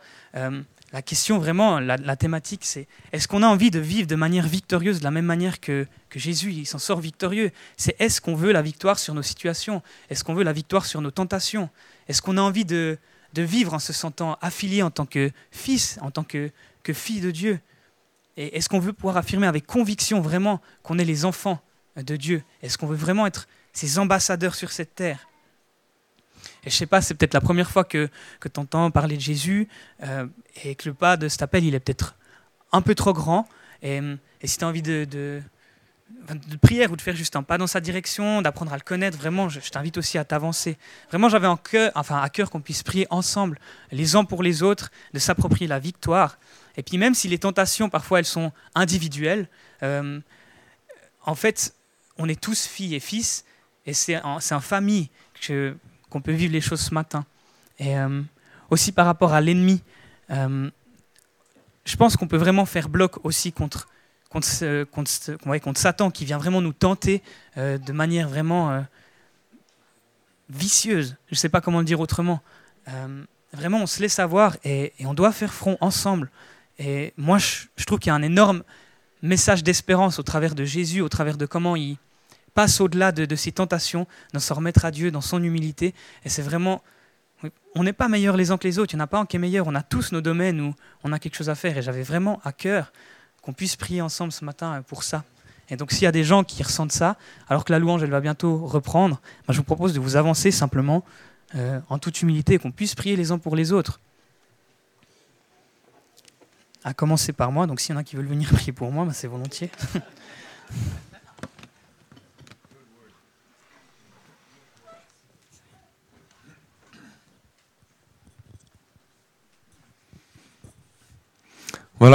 la 0.94 1.02
question 1.02 1.38
vraiment, 1.38 1.80
la, 1.80 2.16
thématique, 2.16 2.64
c'est 2.64 2.86
est-ce 3.10 3.26
qu'on 3.26 3.42
a 3.42 3.48
envie 3.48 3.72
de 3.72 3.80
vivre 3.80 4.06
de 4.06 4.14
manière 4.14 4.46
victorieuse, 4.46 5.00
de 5.00 5.04
la 5.04 5.10
même 5.10 5.24
manière 5.24 5.58
que, 5.58 5.88
Jésus, 6.14 6.52
il 6.52 6.66
s'en 6.66 6.78
sort 6.78 7.00
victorieux? 7.00 7.50
C'est 7.76 7.96
est-ce 7.98 8.20
qu'on 8.20 8.36
veut 8.36 8.52
la 8.52 8.62
victoire 8.62 9.00
sur 9.00 9.12
nos 9.12 9.22
situations? 9.22 9.82
Est-ce 10.08 10.22
qu'on 10.22 10.34
veut 10.34 10.44
la 10.44 10.52
victoire 10.52 10.86
sur 10.86 11.00
nos 11.00 11.10
tentations? 11.10 11.68
Est-ce 12.06 12.22
qu'on 12.22 12.36
a 12.36 12.40
envie 12.40 12.64
de, 12.64 12.96
vivre 13.36 13.74
en 13.74 13.80
se 13.80 13.92
sentant 13.92 14.38
affilié 14.40 14.82
en 14.82 14.92
tant 14.92 15.04
que 15.04 15.32
fils, 15.50 15.98
en 16.00 16.12
tant 16.12 16.22
que, 16.22 16.52
que 16.84 16.92
fille 16.92 17.20
de 17.20 17.32
Dieu? 17.32 17.58
Et 18.36 18.56
est-ce 18.56 18.68
qu'on 18.68 18.78
veut 18.78 18.92
pouvoir 18.92 19.16
affirmer 19.16 19.48
avec 19.48 19.66
conviction 19.66 20.20
vraiment 20.20 20.60
qu'on 20.84 21.00
est 21.00 21.04
les 21.04 21.24
enfants 21.24 21.60
de 21.96 22.14
Dieu? 22.14 22.44
Est-ce 22.62 22.78
qu'on 22.78 22.86
veut 22.86 22.94
vraiment 22.94 23.26
être 23.26 23.48
ses 23.72 23.98
ambassadeurs 23.98 24.54
sur 24.54 24.70
cette 24.70 24.94
terre? 24.94 25.26
Et 26.64 26.70
je 26.70 26.74
sais 26.74 26.86
pas, 26.86 27.00
c'est 27.02 27.14
peut-être 27.14 27.34
la 27.34 27.40
première 27.40 27.70
fois 27.70 27.84
que, 27.84 28.08
que 28.40 28.48
tu 28.48 28.60
entends 28.60 28.90
parler 28.90 29.16
de 29.16 29.20
Jésus 29.20 29.68
euh, 30.02 30.26
et 30.64 30.74
que 30.74 30.88
le 30.88 30.94
pas 30.94 31.16
de 31.16 31.28
cet 31.28 31.42
appel, 31.42 31.64
il 31.64 31.74
est 31.74 31.80
peut-être 31.80 32.16
un 32.72 32.82
peu 32.82 32.94
trop 32.94 33.12
grand. 33.12 33.46
Et, 33.82 34.00
si 34.44 34.58
tu 34.58 34.64
as 34.64 34.68
envie 34.68 34.82
de, 34.82 35.04
de, 35.04 35.42
prière 36.60 36.90
ou 36.90 36.96
de 36.96 37.02
faire 37.02 37.16
juste 37.16 37.36
un 37.36 37.42
pas 37.42 37.58
dans 37.58 37.66
sa 37.66 37.80
direction, 37.80 38.42
d'apprendre 38.42 38.72
à 38.72 38.76
le 38.76 38.82
connaître, 38.82 39.16
vraiment, 39.16 39.48
je, 39.48 39.60
t'invite 39.70 39.98
aussi 39.98 40.16
à 40.16 40.24
t'avancer. 40.24 40.76
Vraiment, 41.10 41.28
j'avais 41.28 41.46
en 41.46 41.56
cœur, 41.56 41.92
enfin, 41.94 42.20
à 42.20 42.28
cœur 42.30 42.50
qu'on 42.50 42.60
puisse 42.60 42.82
prier 42.82 43.06
ensemble, 43.10 43.58
les 43.92 44.16
uns 44.16 44.24
pour 44.24 44.42
les 44.42 44.62
autres, 44.62 44.90
de 45.12 45.18
s'approprier 45.18 45.66
la 45.66 45.78
victoire. 45.78 46.38
Et 46.76 46.82
puis 46.82 46.98
même 46.98 47.14
si 47.14 47.28
les 47.28 47.38
tentations, 47.38 47.90
parfois, 47.90 48.18
elles 48.18 48.24
sont 48.24 48.52
individuelles, 48.74 49.48
euh, 49.82 50.20
en 51.26 51.34
fait, 51.34 51.74
on 52.18 52.28
est 52.28 52.40
tous 52.40 52.66
filles 52.66 52.94
et 52.94 53.00
fils, 53.00 53.44
et 53.86 53.92
c'est 53.92 54.20
en, 54.22 54.38
en, 54.38 54.60
famille 54.60 55.10
qu'on 56.14 56.20
peut 56.20 56.32
vivre 56.32 56.52
les 56.52 56.60
choses 56.60 56.80
ce 56.80 56.94
matin. 56.94 57.26
Et 57.80 57.98
euh, 57.98 58.22
aussi 58.70 58.92
par 58.92 59.04
rapport 59.04 59.32
à 59.32 59.40
l'ennemi, 59.40 59.82
euh, 60.30 60.70
je 61.84 61.96
pense 61.96 62.16
qu'on 62.16 62.28
peut 62.28 62.36
vraiment 62.36 62.66
faire 62.66 62.88
bloc 62.88 63.18
aussi 63.24 63.52
contre 63.52 63.88
contre, 64.30 64.84
contre, 64.84 65.60
contre, 65.60 65.80
Satan 65.80 66.12
qui 66.12 66.24
vient 66.24 66.38
vraiment 66.38 66.60
nous 66.60 66.72
tenter 66.72 67.20
euh, 67.56 67.78
de 67.78 67.92
manière 67.92 68.28
vraiment 68.28 68.84
vicieuse. 70.48 71.16
Je 71.26 71.34
ne 71.34 71.36
sais 71.36 71.48
pas 71.48 71.60
comment 71.60 71.80
le 71.80 71.84
dire 71.84 71.98
autrement. 71.98 72.40
Vraiment, 73.52 73.78
on 73.82 73.86
se 73.86 74.00
laisse 74.00 74.18
avoir 74.20 74.56
et, 74.64 74.92
on 75.00 75.14
doit 75.14 75.32
faire 75.32 75.52
front 75.52 75.78
ensemble. 75.80 76.30
Et 76.78 77.12
moi, 77.16 77.38
je, 77.38 77.84
trouve 77.86 77.98
qu'il 77.98 78.10
y 78.10 78.12
a 78.12 78.14
un 78.14 78.22
énorme 78.22 78.62
message 79.22 79.64
d'espérance 79.64 80.18
au 80.20 80.24
travers 80.24 80.54
de 80.54 80.64
Jésus, 80.64 81.00
au 81.00 81.08
travers 81.08 81.36
de 81.36 81.46
comment 81.46 81.76
il 81.76 81.96
passe 82.54 82.80
au-delà 82.80 83.12
de, 83.12 83.24
de 83.24 83.36
ses 83.36 83.52
tentations, 83.52 84.06
dans 84.32 84.40
s'en 84.40 84.54
remettre 84.54 84.84
à 84.84 84.90
Dieu, 84.90 85.10
dans 85.10 85.20
son 85.20 85.42
humilité. 85.42 85.94
Et 86.24 86.28
c'est 86.28 86.42
vraiment 86.42 86.82
on 87.74 87.82
n'est 87.82 87.92
pas 87.92 88.08
meilleurs 88.08 88.36
les 88.36 88.50
uns 88.50 88.58
que 88.58 88.66
les 88.66 88.78
autres, 88.78 88.94
il 88.94 88.96
n'y 88.96 89.02
en 89.02 89.04
a 89.04 89.08
pas 89.08 89.18
un 89.18 89.26
qui 89.26 89.36
est 89.36 89.38
meilleur, 89.40 89.66
on 89.66 89.74
a 89.74 89.82
tous 89.82 90.12
nos 90.12 90.20
domaines 90.20 90.60
où 90.60 90.74
on 91.02 91.12
a 91.12 91.18
quelque 91.18 91.34
chose 91.34 91.50
à 91.50 91.54
faire. 91.54 91.76
Et 91.76 91.82
j'avais 91.82 92.02
vraiment 92.02 92.40
à 92.44 92.52
cœur 92.52 92.92
qu'on 93.42 93.52
puisse 93.52 93.76
prier 93.76 94.00
ensemble 94.00 94.32
ce 94.32 94.44
matin 94.44 94.74
euh, 94.74 94.80
pour 94.82 95.02
ça. 95.02 95.24
Et 95.70 95.76
donc 95.76 95.92
s'il 95.92 96.02
y 96.02 96.06
a 96.06 96.12
des 96.12 96.24
gens 96.24 96.44
qui 96.44 96.62
ressentent 96.62 96.92
ça, 96.92 97.16
alors 97.48 97.64
que 97.64 97.72
la 97.72 97.78
louange 97.78 98.02
elle 98.02 98.10
va 98.10 98.20
bientôt 98.20 98.58
reprendre, 98.58 99.20
moi, 99.48 99.52
je 99.52 99.56
vous 99.56 99.64
propose 99.64 99.92
de 99.92 100.00
vous 100.00 100.16
avancer 100.16 100.50
simplement 100.50 101.04
euh, 101.54 101.80
en 101.88 101.98
toute 101.98 102.20
humilité, 102.22 102.58
qu'on 102.58 102.70
puisse 102.70 102.94
prier 102.94 103.16
les 103.16 103.32
uns 103.32 103.38
pour 103.38 103.56
les 103.56 103.72
autres. 103.72 104.00
À 106.84 106.92
commencer 106.92 107.32
par 107.32 107.50
moi, 107.50 107.66
donc 107.66 107.80
s'il 107.80 107.94
y 107.94 107.96
en 107.96 108.00
a 108.00 108.04
qui 108.04 108.16
veulent 108.16 108.26
venir 108.26 108.48
prier 108.52 108.72
pour 108.72 108.92
moi, 108.92 109.04
ben, 109.04 109.12
c'est 109.12 109.26
volontiers. 109.28 109.70